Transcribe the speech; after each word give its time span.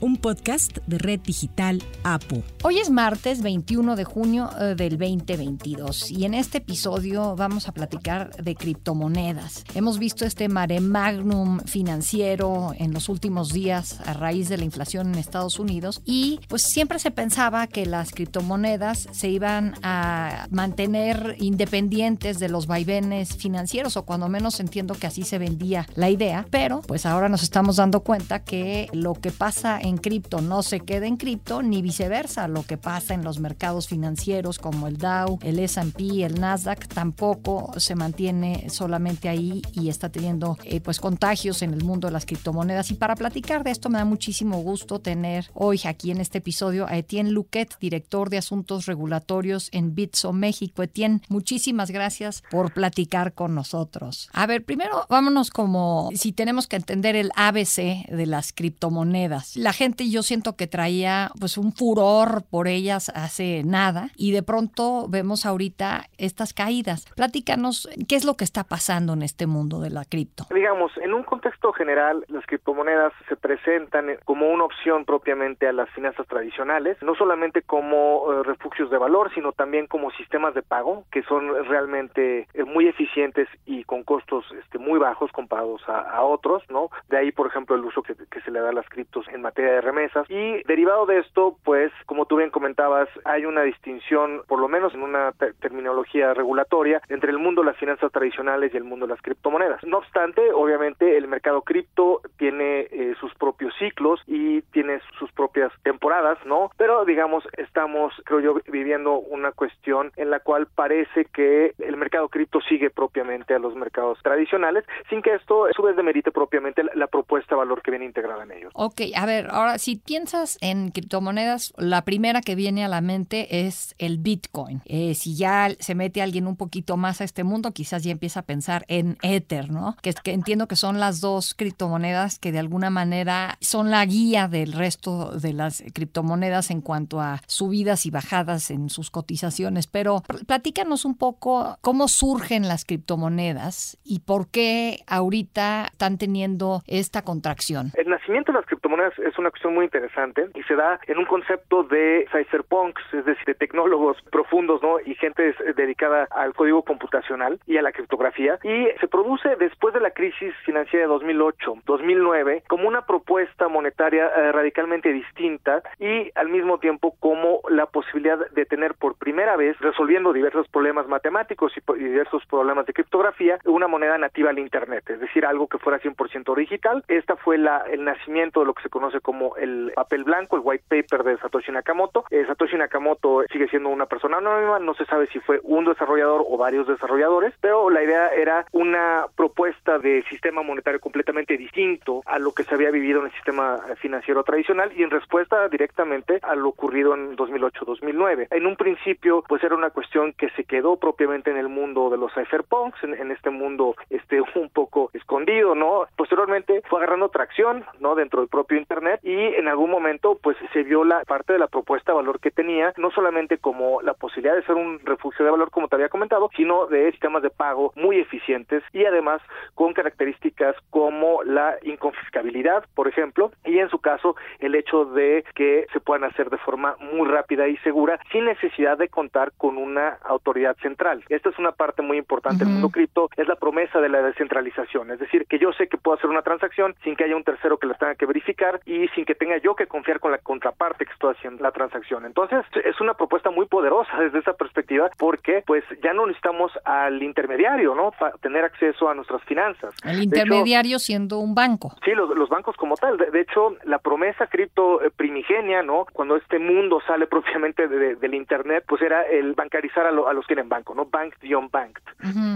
un 0.00 0.16
podcast 0.16 0.78
de 0.86 0.98
Red 0.98 1.20
Digital 1.20 1.82
APO. 2.04 2.42
Hoy 2.62 2.78
es 2.78 2.90
martes 2.90 3.42
21 3.42 3.96
de 3.96 4.04
junio 4.04 4.50
eh, 4.58 4.74
del 4.74 4.98
2022 4.98 6.10
y 6.10 6.24
en 6.24 6.34
este 6.34 6.58
episodio 6.58 7.36
vamos 7.36 7.68
a 7.68 7.72
platicar 7.72 8.30
de 8.42 8.54
criptomonedas. 8.54 9.64
Hemos 9.74 9.98
visto 9.98 10.24
este 10.24 10.48
mare 10.48 10.80
magnum 10.80 11.60
financiero 11.60 12.72
en 12.78 12.92
los 12.92 13.08
últimos 13.08 13.52
días 13.52 14.00
a 14.06 14.14
raíz 14.14 14.48
de 14.48 14.58
la 14.58 14.64
inflación 14.64 15.12
en 15.12 15.18
Estados 15.18 15.58
Unidos 15.58 16.00
y 16.04 16.40
pues 16.48 16.62
siempre 16.62 16.98
se 16.98 17.10
pensaba 17.10 17.66
que 17.66 17.84
las 17.84 18.10
criptomonedas 18.10 19.08
se 19.12 19.28
iban 19.28 19.74
a 19.82 20.46
mantener 20.50 21.36
independientes 21.38 22.38
de 22.38 22.48
los 22.48 22.66
vaivenes 22.66 23.36
financieros 23.36 23.96
o 23.96 24.04
cuando 24.04 24.28
menos 24.28 24.60
entiendo 24.60 24.94
que 24.94 25.06
así 25.06 25.24
se 25.24 25.38
vendía 25.38 25.86
la 25.94 26.08
idea, 26.08 26.46
pero 26.50 26.80
pues 26.82 27.04
ahora 27.04 27.28
nos 27.28 27.42
estamos 27.42 27.76
dando 27.76 28.00
cuenta 28.00 28.44
que 28.44 28.88
lo 28.92 29.14
que 29.14 29.30
pasa 29.30 29.78
en 29.80 29.89
en 29.90 29.98
cripto 29.98 30.40
no 30.40 30.62
se 30.62 30.80
queda 30.80 31.06
en 31.06 31.16
cripto, 31.16 31.62
ni 31.62 31.82
viceversa. 31.82 32.48
Lo 32.48 32.62
que 32.62 32.78
pasa 32.78 33.14
en 33.14 33.24
los 33.24 33.38
mercados 33.40 33.88
financieros 33.88 34.58
como 34.58 34.86
el 34.86 34.96
Dow, 34.96 35.38
el 35.42 35.58
S&P, 35.58 36.24
el 36.24 36.40
Nasdaq, 36.40 36.88
tampoco 36.88 37.72
se 37.78 37.94
mantiene 37.94 38.70
solamente 38.70 39.28
ahí 39.28 39.62
y 39.72 39.88
está 39.88 40.08
teniendo 40.08 40.56
eh, 40.64 40.80
pues 40.80 41.00
contagios 41.00 41.62
en 41.62 41.74
el 41.74 41.84
mundo 41.84 42.08
de 42.08 42.12
las 42.12 42.26
criptomonedas. 42.26 42.90
Y 42.90 42.94
para 42.94 43.16
platicar 43.16 43.64
de 43.64 43.70
esto 43.70 43.90
me 43.90 43.98
da 43.98 44.04
muchísimo 44.04 44.62
gusto 44.62 45.00
tener 45.00 45.50
hoy 45.54 45.80
aquí 45.84 46.10
en 46.10 46.20
este 46.20 46.38
episodio 46.38 46.86
a 46.86 46.96
Etienne 46.96 47.30
Luquet, 47.30 47.78
director 47.80 48.30
de 48.30 48.38
Asuntos 48.38 48.86
Regulatorios 48.86 49.68
en 49.72 49.94
Bitso 49.94 50.32
México. 50.32 50.82
Etienne, 50.82 51.20
muchísimas 51.28 51.90
gracias 51.90 52.42
por 52.50 52.72
platicar 52.72 53.34
con 53.34 53.54
nosotros. 53.54 54.28
A 54.32 54.46
ver, 54.46 54.64
primero 54.64 55.06
vámonos 55.08 55.50
como 55.50 56.10
si 56.14 56.32
tenemos 56.32 56.66
que 56.66 56.76
entender 56.76 57.16
el 57.16 57.30
ABC 57.36 58.06
de 58.08 58.26
las 58.26 58.52
criptomonedas. 58.52 59.56
La 59.56 59.72
gente 59.80 60.10
yo 60.10 60.22
siento 60.22 60.56
que 60.56 60.66
traía 60.66 61.30
pues 61.40 61.56
un 61.56 61.72
furor 61.72 62.42
por 62.50 62.68
ellas 62.68 63.10
hace 63.14 63.62
nada 63.64 64.08
y 64.14 64.30
de 64.30 64.42
pronto 64.42 65.06
vemos 65.08 65.46
ahorita 65.46 66.02
estas 66.18 66.52
caídas. 66.52 67.06
Platícanos 67.16 67.88
qué 68.06 68.16
es 68.16 68.26
lo 68.26 68.34
que 68.34 68.44
está 68.44 68.62
pasando 68.64 69.14
en 69.14 69.22
este 69.22 69.46
mundo 69.46 69.80
de 69.80 69.88
la 69.88 70.04
cripto. 70.04 70.44
Digamos, 70.54 70.92
en 70.98 71.14
un 71.14 71.22
contexto 71.22 71.72
general, 71.72 72.26
las 72.28 72.44
criptomonedas 72.44 73.14
se 73.26 73.36
presentan 73.36 74.18
como 74.26 74.50
una 74.50 74.64
opción 74.64 75.06
propiamente 75.06 75.66
a 75.66 75.72
las 75.72 75.88
finanzas 75.90 76.26
tradicionales, 76.26 76.98
no 77.00 77.14
solamente 77.14 77.62
como 77.62 78.30
eh, 78.30 78.42
refugios 78.42 78.90
de 78.90 78.98
valor, 78.98 79.32
sino 79.34 79.52
también 79.52 79.86
como 79.86 80.10
sistemas 80.10 80.52
de 80.52 80.60
pago 80.60 81.04
que 81.10 81.22
son 81.22 81.64
realmente 81.64 82.48
eh, 82.52 82.64
muy 82.64 82.86
eficientes 82.86 83.48
y 83.64 83.84
con 83.84 84.02
costos 84.02 84.44
este, 84.62 84.78
muy 84.78 84.98
bajos 84.98 85.32
comparados 85.32 85.80
a, 85.88 86.20
otros, 86.22 86.62
¿no? 86.68 86.90
De 87.08 87.16
ahí, 87.16 87.32
por 87.32 87.46
ejemplo, 87.46 87.74
el 87.74 87.84
uso 87.84 88.02
que, 88.02 88.14
que 88.14 88.40
se 88.42 88.50
le 88.50 88.60
da 88.60 88.68
a 88.68 88.72
las 88.72 88.88
criptos 88.90 89.26
en 89.28 89.40
materia 89.40 89.69
de 89.70 89.80
remesas. 89.80 90.28
Y 90.28 90.62
derivado 90.64 91.06
de 91.06 91.18
esto, 91.18 91.56
pues, 91.64 91.92
como 92.06 92.26
tú 92.26 92.36
bien 92.36 92.50
comentabas, 92.50 93.08
hay 93.24 93.44
una 93.44 93.62
distinción, 93.62 94.42
por 94.46 94.58
lo 94.58 94.68
menos 94.68 94.94
en 94.94 95.02
una 95.02 95.32
terminología 95.60 96.34
regulatoria, 96.34 97.00
entre 97.08 97.30
el 97.30 97.38
mundo 97.38 97.62
de 97.62 97.68
las 97.68 97.76
finanzas 97.76 98.12
tradicionales 98.12 98.72
y 98.72 98.76
el 98.76 98.84
mundo 98.84 99.06
de 99.06 99.14
las 99.14 99.22
criptomonedas. 99.22 99.82
No 99.84 99.98
obstante, 99.98 100.52
obviamente, 100.52 101.16
el 101.16 101.28
mercado 101.28 101.62
cripto 101.62 102.20
tiene 102.36 102.88
eh, 102.90 103.14
sus 103.20 103.34
propios 103.34 103.74
ciclos 103.78 104.20
y 104.26 104.62
tiene 104.72 105.00
sus 105.18 105.30
propias 105.32 105.72
temporadas, 105.82 106.38
¿no? 106.44 106.70
Pero, 106.76 107.04
digamos, 107.04 107.44
estamos, 107.56 108.12
creo 108.24 108.40
yo, 108.40 108.54
viviendo 108.68 109.14
una 109.18 109.52
cuestión 109.52 110.12
en 110.16 110.30
la 110.30 110.40
cual 110.40 110.66
parece 110.74 111.26
que 111.26 111.74
el 111.78 111.96
mercado 111.96 112.28
cripto 112.28 112.60
sigue 112.62 112.90
propiamente 112.90 113.54
a 113.54 113.58
los 113.58 113.74
mercados 113.74 114.18
tradicionales, 114.22 114.84
sin 115.08 115.22
que 115.22 115.34
esto, 115.34 115.66
a 115.66 115.72
su 115.72 115.82
vez, 115.82 115.96
demerite 115.96 116.30
propiamente 116.30 116.82
la, 116.82 116.92
la 116.94 117.06
propuesta 117.06 117.54
de 117.54 117.58
valor 117.58 117.82
que 117.82 117.90
viene 117.90 118.06
integrada 118.06 118.42
en 118.44 118.52
ellos. 118.52 118.72
Ok, 118.74 119.00
a 119.16 119.26
ver, 119.26 119.48
Ahora, 119.60 119.76
si 119.76 119.96
piensas 119.96 120.56
en 120.62 120.90
criptomonedas, 120.90 121.74
la 121.76 122.02
primera 122.06 122.40
que 122.40 122.54
viene 122.54 122.82
a 122.82 122.88
la 122.88 123.02
mente 123.02 123.66
es 123.66 123.94
el 123.98 124.16
Bitcoin. 124.16 124.80
Eh, 124.86 125.14
si 125.14 125.36
ya 125.36 125.68
se 125.78 125.94
mete 125.94 126.22
alguien 126.22 126.46
un 126.46 126.56
poquito 126.56 126.96
más 126.96 127.20
a 127.20 127.24
este 127.24 127.44
mundo, 127.44 127.72
quizás 127.72 128.02
ya 128.02 128.10
empieza 128.10 128.40
a 128.40 128.44
pensar 128.44 128.86
en 128.88 129.18
Ether, 129.20 129.70
¿no? 129.70 129.98
Que, 130.00 130.14
que 130.14 130.32
entiendo 130.32 130.66
que 130.66 130.76
son 130.76 130.98
las 130.98 131.20
dos 131.20 131.52
criptomonedas 131.52 132.38
que 132.38 132.52
de 132.52 132.58
alguna 132.58 132.88
manera 132.88 133.58
son 133.60 133.90
la 133.90 134.02
guía 134.06 134.48
del 134.48 134.72
resto 134.72 135.32
de 135.38 135.52
las 135.52 135.84
criptomonedas 135.92 136.70
en 136.70 136.80
cuanto 136.80 137.20
a 137.20 137.42
subidas 137.46 138.06
y 138.06 138.10
bajadas 138.10 138.70
en 138.70 138.88
sus 138.88 139.10
cotizaciones. 139.10 139.86
Pero 139.86 140.22
platícanos 140.46 141.04
un 141.04 141.18
poco 141.18 141.76
cómo 141.82 142.08
surgen 142.08 142.66
las 142.66 142.86
criptomonedas 142.86 143.98
y 144.04 144.20
por 144.20 144.48
qué 144.48 145.00
ahorita 145.06 145.88
están 145.92 146.16
teniendo 146.16 146.82
esta 146.86 147.20
contracción. 147.20 147.92
El 147.98 148.08
nacimiento 148.08 148.52
de 148.52 148.58
las 148.58 148.66
criptomonedas 148.66 149.12
es 149.18 149.38
una 149.38 149.49
cuestión 149.50 149.74
muy 149.74 149.84
interesante 149.84 150.48
y 150.54 150.62
se 150.64 150.76
da 150.76 151.00
en 151.06 151.18
un 151.18 151.26
concepto 151.26 151.82
de 151.84 152.26
cypherpunks, 152.32 153.02
es 153.14 153.24
decir, 153.24 153.44
de 153.46 153.54
tecnólogos 153.54 154.16
profundos, 154.30 154.82
¿no? 154.82 154.98
Y 155.00 155.14
gente 155.14 155.54
dedicada 155.76 156.28
al 156.30 156.54
código 156.54 156.82
computacional 156.82 157.60
y 157.66 157.76
a 157.76 157.82
la 157.82 157.92
criptografía. 157.92 158.58
Y 158.62 158.88
se 159.00 159.08
produce 159.08 159.56
después 159.56 159.94
de 159.94 160.00
la 160.00 160.10
crisis 160.10 160.54
financiera 160.64 161.06
de 161.06 161.14
2008-2009 161.14 162.62
como 162.68 162.88
una 162.88 163.02
propuesta 163.06 163.68
monetaria 163.68 164.26
eh, 164.26 164.52
radicalmente 164.52 165.12
distinta 165.12 165.82
y 165.98 166.30
al 166.34 166.48
mismo 166.48 166.78
tiempo 166.78 167.14
como 167.20 167.60
la 167.68 167.86
posibilidad 167.86 168.38
de 168.50 168.66
tener 168.66 168.94
por 168.94 169.16
primera 169.16 169.56
vez, 169.56 169.78
resolviendo 169.80 170.32
diversos 170.32 170.68
problemas 170.68 171.06
matemáticos 171.08 171.72
y, 171.76 171.80
diversos 171.98 172.44
problemas 172.46 172.86
de 172.86 172.92
criptografía, 172.92 173.58
una 173.64 173.88
moneda 173.88 174.18
nativa 174.18 174.50
al 174.50 174.58
Internet, 174.58 175.08
es 175.10 175.20
decir, 175.20 175.46
algo 175.46 175.66
que 175.66 175.78
fuera 175.78 176.00
100% 176.00 176.54
digital. 176.56 177.04
Esta 177.08 177.36
fue 177.36 177.58
la, 177.58 177.84
el 177.90 178.04
nacimiento 178.04 178.60
de 178.60 178.66
lo 178.66 178.74
que 178.74 178.82
se 178.82 178.90
conoce 178.90 179.20
como 179.20 179.29
como 179.30 179.54
el 179.54 179.92
papel 179.94 180.24
blanco, 180.24 180.56
el 180.56 180.62
white 180.64 180.82
paper 180.88 181.22
de 181.22 181.38
Satoshi 181.38 181.70
Nakamoto. 181.70 182.24
Eh, 182.30 182.44
Satoshi 182.48 182.76
Nakamoto 182.76 183.44
sigue 183.52 183.68
siendo 183.68 183.88
una 183.88 184.06
persona 184.06 184.38
anónima, 184.38 184.80
no 184.80 184.92
se 184.94 185.06
sabe 185.06 185.28
si 185.28 185.38
fue 185.38 185.60
un 185.62 185.84
desarrollador 185.84 186.44
o 186.48 186.56
varios 186.56 186.88
desarrolladores, 186.88 187.54
pero 187.60 187.90
la 187.90 188.02
idea 188.02 188.30
era 188.34 188.66
una 188.72 189.26
propuesta 189.36 190.00
de 190.00 190.24
sistema 190.28 190.62
monetario 190.62 190.98
completamente 190.98 191.56
distinto 191.56 192.22
a 192.26 192.40
lo 192.40 192.50
que 192.50 192.64
se 192.64 192.74
había 192.74 192.90
vivido 192.90 193.20
en 193.20 193.26
el 193.26 193.32
sistema 193.34 193.78
financiero 194.00 194.42
tradicional 194.42 194.90
y 194.96 195.04
en 195.04 195.10
respuesta 195.10 195.68
directamente 195.68 196.40
a 196.42 196.56
lo 196.56 196.70
ocurrido 196.70 197.14
en 197.14 197.36
2008-2009. 197.36 198.48
En 198.50 198.66
un 198.66 198.74
principio, 198.74 199.44
pues 199.46 199.62
era 199.62 199.76
una 199.76 199.90
cuestión 199.90 200.32
que 200.32 200.50
se 200.56 200.64
quedó 200.64 200.96
propiamente 200.96 201.52
en 201.52 201.56
el 201.56 201.68
mundo 201.68 202.10
de 202.10 202.16
los 202.16 202.34
cypherpunks, 202.34 203.04
en, 203.04 203.14
en 203.14 203.30
este 203.30 203.50
mundo 203.50 203.94
este 204.08 204.40
un 204.56 204.70
poco 204.70 205.10
escondido, 205.12 205.76
¿no? 205.76 206.06
Posteriormente 206.16 206.82
fue 206.88 206.98
agarrando 206.98 207.28
tracción, 207.28 207.84
¿no? 208.00 208.16
Dentro 208.16 208.40
del 208.40 208.48
propio 208.48 208.76
internet 208.76 209.19
y 209.22 209.34
en 209.54 209.68
algún 209.68 209.90
momento 209.90 210.38
pues 210.42 210.56
se 210.72 210.82
vio 210.82 211.04
la 211.04 211.24
parte 211.24 211.52
de 211.52 211.58
la 211.58 211.68
propuesta 211.68 212.12
de 212.12 212.16
valor 212.16 212.40
que 212.40 212.50
tenía, 212.50 212.92
no 212.96 213.10
solamente 213.10 213.58
como 213.58 214.02
la 214.02 214.14
posibilidad 214.14 214.54
de 214.54 214.64
ser 214.64 214.76
un 214.76 215.00
refugio 215.00 215.44
de 215.44 215.50
valor 215.50 215.70
como 215.70 215.88
te 215.88 215.96
había 215.96 216.08
comentado, 216.08 216.50
sino 216.56 216.86
de 216.86 217.10
sistemas 217.10 217.42
de 217.42 217.50
pago 217.50 217.92
muy 217.96 218.18
eficientes 218.18 218.82
y 218.92 219.04
además 219.04 219.40
con 219.74 219.92
características 219.92 220.76
como 220.90 221.42
la 221.44 221.76
inconfiscabilidad, 221.82 222.84
por 222.94 223.08
ejemplo, 223.08 223.50
y 223.64 223.78
en 223.78 223.88
su 223.90 223.98
caso 223.98 224.36
el 224.58 224.74
hecho 224.74 225.04
de 225.04 225.44
que 225.54 225.86
se 225.92 226.00
puedan 226.00 226.24
hacer 226.24 226.50
de 226.50 226.58
forma 226.58 226.96
muy 227.12 227.28
rápida 227.28 227.68
y 227.68 227.76
segura 227.78 228.18
sin 228.32 228.44
necesidad 228.44 228.98
de 228.98 229.08
contar 229.08 229.52
con 229.56 229.76
una 229.76 230.18
autoridad 230.24 230.76
central. 230.78 231.24
Esta 231.28 231.50
es 231.50 231.58
una 231.58 231.72
parte 231.72 232.02
muy 232.02 232.18
importante 232.18 232.64
del 232.64 232.72
mundo 232.72 232.90
cripto, 232.90 233.28
es 233.36 233.46
la 233.46 233.56
promesa 233.56 234.00
de 234.00 234.08
la 234.08 234.22
descentralización, 234.22 235.10
es 235.10 235.18
decir, 235.18 235.46
que 235.46 235.58
yo 235.58 235.72
sé 235.72 235.88
que 235.88 235.98
puedo 235.98 236.16
hacer 236.16 236.30
una 236.30 236.42
transacción 236.42 236.94
sin 237.02 237.16
que 237.16 237.24
haya 237.24 237.36
un 237.36 237.44
tercero 237.44 237.78
que 237.78 237.86
la 237.86 237.94
tenga 237.94 238.14
que 238.14 238.26
verificar 238.26 238.80
y 238.86 239.09
sin 239.14 239.24
que 239.24 239.34
tenga 239.34 239.58
yo 239.58 239.74
que 239.74 239.86
confiar 239.86 240.20
con 240.20 240.32
la 240.32 240.38
contraparte 240.38 241.04
que 241.04 241.12
estoy 241.12 241.34
haciendo 241.34 241.62
la 241.62 241.72
transacción. 241.72 242.24
Entonces, 242.24 242.64
es 242.84 243.00
una 243.00 243.14
propuesta 243.14 243.50
muy 243.50 243.66
poderosa 243.66 244.18
desde 244.18 244.38
esa 244.38 244.52
perspectiva 244.54 245.10
porque 245.18 245.62
pues 245.66 245.84
ya 246.02 246.12
no 246.12 246.26
necesitamos 246.26 246.72
al 246.84 247.22
intermediario, 247.22 247.94
¿no? 247.94 248.12
Para 248.12 248.36
tener 248.38 248.64
acceso 248.64 249.08
a 249.08 249.14
nuestras 249.14 249.42
finanzas. 249.44 249.94
El 250.04 250.22
intermediario 250.22 250.98
siendo 250.98 251.38
un 251.38 251.54
banco. 251.54 251.94
Sí, 252.04 252.12
los, 252.12 252.30
los 252.36 252.48
bancos 252.48 252.76
como 252.76 252.96
tal. 252.96 253.16
De, 253.16 253.40
hecho, 253.40 253.76
la 253.84 253.98
promesa 253.98 254.46
cripto 254.46 255.02
eh, 255.02 255.10
primigenia, 255.10 255.82
¿no? 255.82 256.06
Cuando 256.12 256.36
este 256.36 256.58
mundo 256.58 257.00
sale 257.06 257.26
propiamente 257.30 257.88
del 257.88 258.34
Internet, 258.34 258.84
pues 258.86 259.02
era 259.02 259.22
el 259.22 259.54
bancarizar 259.54 260.06
a, 260.06 260.12
los 260.12 260.46
que 260.46 260.54
tienen 260.54 260.68
banco, 260.68 260.94
¿no? 260.94 261.06
Bank 261.06 261.34
beyond 261.40 261.70
banked. 261.70 262.02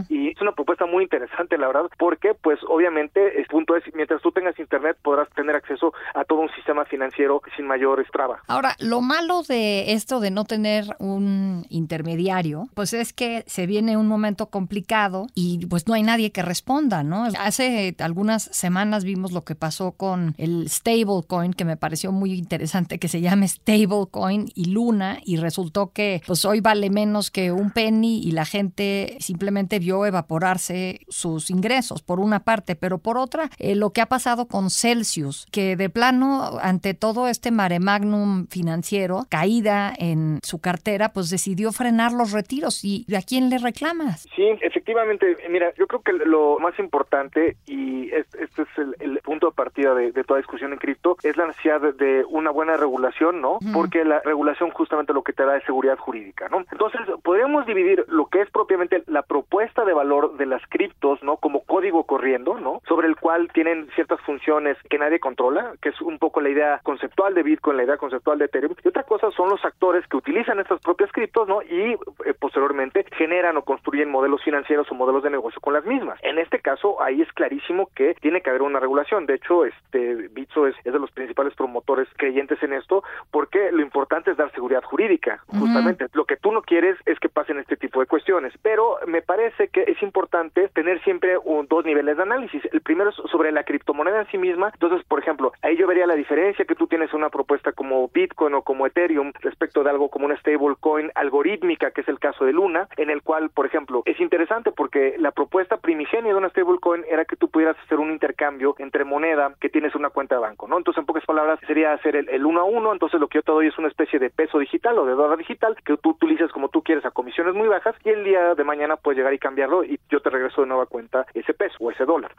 Y 0.09 0.31
es 0.31 0.41
una 0.41 0.53
propuesta 0.53 0.87
muy 0.87 1.05
interesante, 1.05 1.57
la 1.57 1.69
verdad, 1.69 1.91
porque 1.99 2.35
pues 2.35 2.59
obviamente 2.69 3.39
el 3.41 3.47
punto 3.47 3.77
es, 3.77 3.85
mientras 3.95 4.21
tú 4.21 4.33
tengas 4.33 4.59
Internet 4.59 4.97
podrás 5.03 5.29
tener 5.31 5.55
acceso 5.55 5.95
a 6.15 6.25
todo 6.25 6.41
un 6.45 6.55
sistema 6.55 6.85
financiero 6.85 7.43
sin 7.57 7.67
mayor 7.67 8.05
traba. 8.11 8.43
Ahora, 8.47 8.77
lo 8.79 9.01
malo 9.01 9.43
de 9.43 9.93
esto 9.93 10.21
de 10.21 10.31
no 10.31 10.45
tener 10.45 10.85
un 10.99 11.67
intermediario, 11.69 12.69
pues 12.75 12.93
es 12.93 13.13
que 13.13 13.45
se 13.47 13.67
viene 13.67 13.97
un 13.97 14.07
momento 14.07 14.47
complicado 14.47 15.27
y 15.35 15.67
pues 15.67 15.87
no 15.87 15.95
hay 15.95 16.03
nadie 16.03 16.33
que 16.33 16.43
responda, 16.43 17.03
¿no? 17.03 17.29
Hace 17.39 17.95
algunas 17.99 18.45
semanas 18.45 19.05
vimos 19.05 19.33
lo 19.33 19.45
que 19.45 19.55
pasó 19.55 19.93
con 19.93 20.35
el 20.39 20.69
stablecoin, 20.69 21.53
que 21.53 21.65
me 21.65 21.77
pareció 21.77 22.13
muy 22.13 22.33
interesante, 22.33 22.99
que 22.99 23.09
se 23.09 23.21
llame 23.21 23.49
stablecoin 23.49 24.51
y 24.55 24.67
Luna, 24.67 25.19
y 25.25 25.37
resultó 25.37 25.93
que 25.93 26.23
pues 26.27 26.45
hoy 26.45 26.61
vale 26.61 26.91
menos 26.91 27.31
que 27.31 27.53
un 27.53 27.71
penny 27.71 28.19
y 28.19 28.33
la 28.33 28.45
gente 28.45 29.17
simplemente 29.21 29.79
vio 29.79 30.05
evaporarse 30.07 31.01
sus 31.09 31.51
ingresos, 31.51 32.03
por 32.03 32.21
una 32.21 32.45
parte, 32.45 32.77
pero 32.77 32.99
por 32.99 33.19
otra, 33.19 33.51
eh, 33.59 33.75
lo 33.75 33.91
que 33.91 34.01
ha 34.01 34.07
pasado 34.07 34.47
con 34.47 34.71
Celsius, 34.71 35.47
que 35.51 35.77
de 35.77 35.91
plano, 35.91 36.34
ante 36.61 36.95
todo 36.95 37.29
este 37.29 37.51
mare 37.51 37.81
magnum 37.81 38.47
financiero, 38.47 39.27
caída 39.29 39.93
en 39.99 40.39
su 40.43 40.61
cartera, 40.61 41.13
pues 41.13 41.31
decidió 41.31 41.73
frenar 41.73 42.13
los 42.13 42.33
retiros. 42.33 42.85
¿Y 42.85 43.07
a 43.15 43.23
quién 43.23 43.51
le 43.51 43.59
reclamas? 43.59 44.27
Sí, 44.35 44.45
efectivamente. 44.61 45.37
Mira, 45.51 45.73
yo 45.77 45.87
creo 45.87 46.03
que 46.03 46.13
lo 46.13 46.59
más 46.59 46.79
importante, 46.79 47.57
y 47.67 48.11
este, 48.13 48.45
es 48.45 48.79
el, 49.01 49.21
punto 49.25 49.47
de 49.49 49.53
partida 49.53 49.95
de, 49.95 50.13
toda 50.25 50.39
discusión 50.39 50.73
en 50.73 50.79
cripto, 50.79 51.17
es 51.23 51.37
la 51.37 51.47
necesidad 51.47 51.81
de, 51.81 52.25
una 52.29 52.51
buena 52.51 52.77
regulación, 52.77 53.41
¿no? 53.41 53.59
Porque 53.73 54.05
la 54.05 54.21
regulación 54.21 54.71
justamente 54.71 55.13
lo 55.13 55.23
que 55.23 55.33
te 55.33 55.45
da 55.45 55.57
es 55.57 55.65
seguridad 55.65 55.99
jurídica, 55.99 56.49
¿no? 56.49 56.65
Entonces, 56.71 57.01
podríamos 57.23 57.67
dividir 57.67 58.05
lo 58.09 58.27
que 58.27 58.43
es 58.43 58.51
propiamente 58.51 59.03
la 59.07 59.23
propuesta 59.23 59.85
de 59.85 59.93
valor 59.93 60.37
de 60.37 60.47
las 60.47 60.63
criptos, 60.69 61.23
¿no? 61.23 61.37
Como 61.37 61.65
código 61.65 62.05
corriendo, 62.05 62.59
¿no? 62.59 62.81
Sobre 62.87 63.09
el 63.09 63.17
cual 63.17 63.51
tienen 63.53 63.89
ciertas 63.95 64.21
funciones 64.21 64.77
que 64.89 64.99
nadie 64.99 65.21
controla, 65.21 65.75
que 65.81 65.91
es 65.91 66.01
un 66.01 66.19
poco 66.25 66.41
la 66.41 66.49
idea 66.49 66.81
conceptual 66.83 67.35
de 67.35 67.43
Bitcoin, 67.43 67.77
la 67.77 67.85
idea 67.85 67.99
conceptual 67.99 68.39
de 68.39 68.47
Ethereum. 68.47 68.75
Y 68.83 68.89
otra 68.89 69.03
cosa 69.03 69.31
son 69.33 69.51
los 69.51 69.63
actores 69.63 70.07
que 70.07 70.17
utilizan 70.17 70.59
estas 70.59 70.81
propias 70.81 71.13
criptos, 71.13 71.47
¿no? 71.47 71.61
Y 71.61 71.93
eh, 72.25 72.33
posteriormente 72.41 73.05
generan 73.19 73.59
o 73.59 73.63
construyen 73.63 74.11
modelos 74.11 74.43
financieros 74.43 74.91
o 74.91 74.95
modelos 74.95 75.23
de 75.23 75.29
negocio 75.29 75.61
con 75.61 75.75
las 75.75 75.85
mismas. 75.85 76.19
En 76.23 76.39
este 76.39 76.61
caso, 76.61 77.03
ahí 77.03 77.21
es 77.21 77.31
clarísimo 77.35 77.91
que 77.95 78.15
tiene 78.23 78.41
que 78.41 78.49
haber 78.49 78.63
una 78.63 78.81
regulación. 78.81 79.27
De 79.27 79.35
hecho, 79.35 79.67
este 79.67 80.29
Bitso 80.29 80.67
es, 80.67 80.75
de 80.83 80.99
los 80.99 81.11
principales 81.11 81.55
promotores 81.55 82.09
creyentes 82.17 82.63
en 82.63 82.73
esto, 82.73 83.05
porque 83.31 83.71
lo 83.71 83.83
importante 83.83 84.31
es 84.31 84.39
dar 84.39 84.51
seguridad 84.53 84.83
jurídica, 84.83 85.45
justamente. 85.49 86.07
Lo 86.15 86.25
que 86.25 86.39
tú 86.39 86.53
no 86.53 86.63
quieres 86.63 86.97
es 87.05 87.19
que 87.19 87.29
pasen 87.29 87.59
este 87.59 87.77
tipo 87.77 88.01
de 88.01 88.07
cuestiones. 88.07 88.55
Pero 88.63 88.97
me 89.07 89.21
parece 89.21 89.69
que 89.69 89.83
es 89.83 90.03
importante 90.03 90.69
tener 90.69 91.03
siempre 91.03 91.37
un, 91.37 91.67
dos 91.67 91.85
niveles 91.85 92.17
de 92.17 92.23
análisis. 92.23 92.63
El 92.73 92.81
primero 92.81 93.11
es 93.11 93.17
sobre 93.31 93.53
la 93.53 93.65
criptomoneda 93.65 94.21
en 94.21 94.31
sí 94.31 94.39
misma. 94.39 94.71
Entonces, 94.73 95.05
por 95.07 95.19
ejemplo, 95.19 95.53
ahí 95.61 95.77
yo 95.77 95.87
vería 95.87 96.07
la 96.07 96.14
diferencia 96.15 96.65
que 96.65 96.75
tú 96.75 96.87
tienes 96.87 97.13
una 97.13 97.31
propuesta 97.31 97.73
como 97.73 98.09
Bitcoin 98.09 98.55
o 98.55 98.63
como 98.63 98.87
Ethereum 98.87 99.33
respecto 99.41 99.83
de 99.83 99.91
algo 99.91 100.09
como 100.09 100.27
una 100.27 100.37
stablecoin 100.37 101.11
algorítmica, 101.15 101.91
que 101.91 102.03
es 102.03 102.09
el 102.09 102.19
caso 102.19 102.45
de 102.45 102.53
Luna, 102.53 102.89
en 102.97 103.11
el 103.11 103.23
cual, 103.23 103.51
por 103.51 103.67
ejemplo, 103.67 104.03
es 104.05 104.21
interesante 104.21 104.73
porque 104.73 105.17
la 105.19 105.33
propuesta 105.33 105.77
primigenia 105.77 106.33
de 106.33 106.39
una 106.39 106.49
stablecoin 106.51 107.05
era 107.09 107.25
que 107.25 107.37
tú 107.37 107.49
pudieras 107.49 107.77
hacer 107.85 107.99
un 107.99 108.11
intercambio 108.11 108.75
entre 108.79 109.05
moneda 109.05 109.55
que 109.61 109.69
tienes 109.69 109.95
una 109.95 110.11
cuenta 110.11 110.37
de 110.37 110.41
banco, 110.43 110.69
¿no? 110.69 110.79
Entonces, 110.79 111.01
en 111.01 111.07
pocas 111.07 111.25
palabras, 111.25 111.59
sería 111.67 111.93
hacer 111.93 112.17
el, 112.17 112.45
uno 112.45 112.61
a 112.61 112.65
uno, 112.65 112.93
entonces 112.93 113.21
lo 113.21 113.29
que 113.29 113.39
yo 113.39 113.43
te 113.43 113.53
doy 113.53 113.67
es 113.69 113.79
una 113.79 113.89
especie 113.89 114.19
de 114.19 114.31
peso 114.31 114.59
digital 114.59 114.99
o 114.99 115.07
de 115.07 115.13
dólar 115.13 115.39
digital 115.39 115.77
que 115.85 115.97
tú 115.97 116.11
utilizas 116.11 116.51
como 116.53 116.69
tú 116.69 116.83
quieres 116.83 117.05
a 117.05 117.11
comisiones 117.11 117.55
muy 117.55 117.69
bajas 117.69 117.95
y 118.05 118.11
el 118.11 118.25
día 118.25 118.55
de 118.55 118.65
mañana 118.65 118.97
puedes 118.97 119.19
llegar 119.19 119.35
y 119.35 119.39
cambiarlo 119.39 119.85
y 119.85 119.99
yo 120.11 120.21
te 120.21 120.31
regreso 120.31 120.63
de 120.63 120.69
nueva 120.69 120.87
cuenta 120.87 121.27
ese 121.35 121.55
peso 121.55 121.77
o 121.81 121.91
ese 121.91 122.05
dólar, 122.05 122.33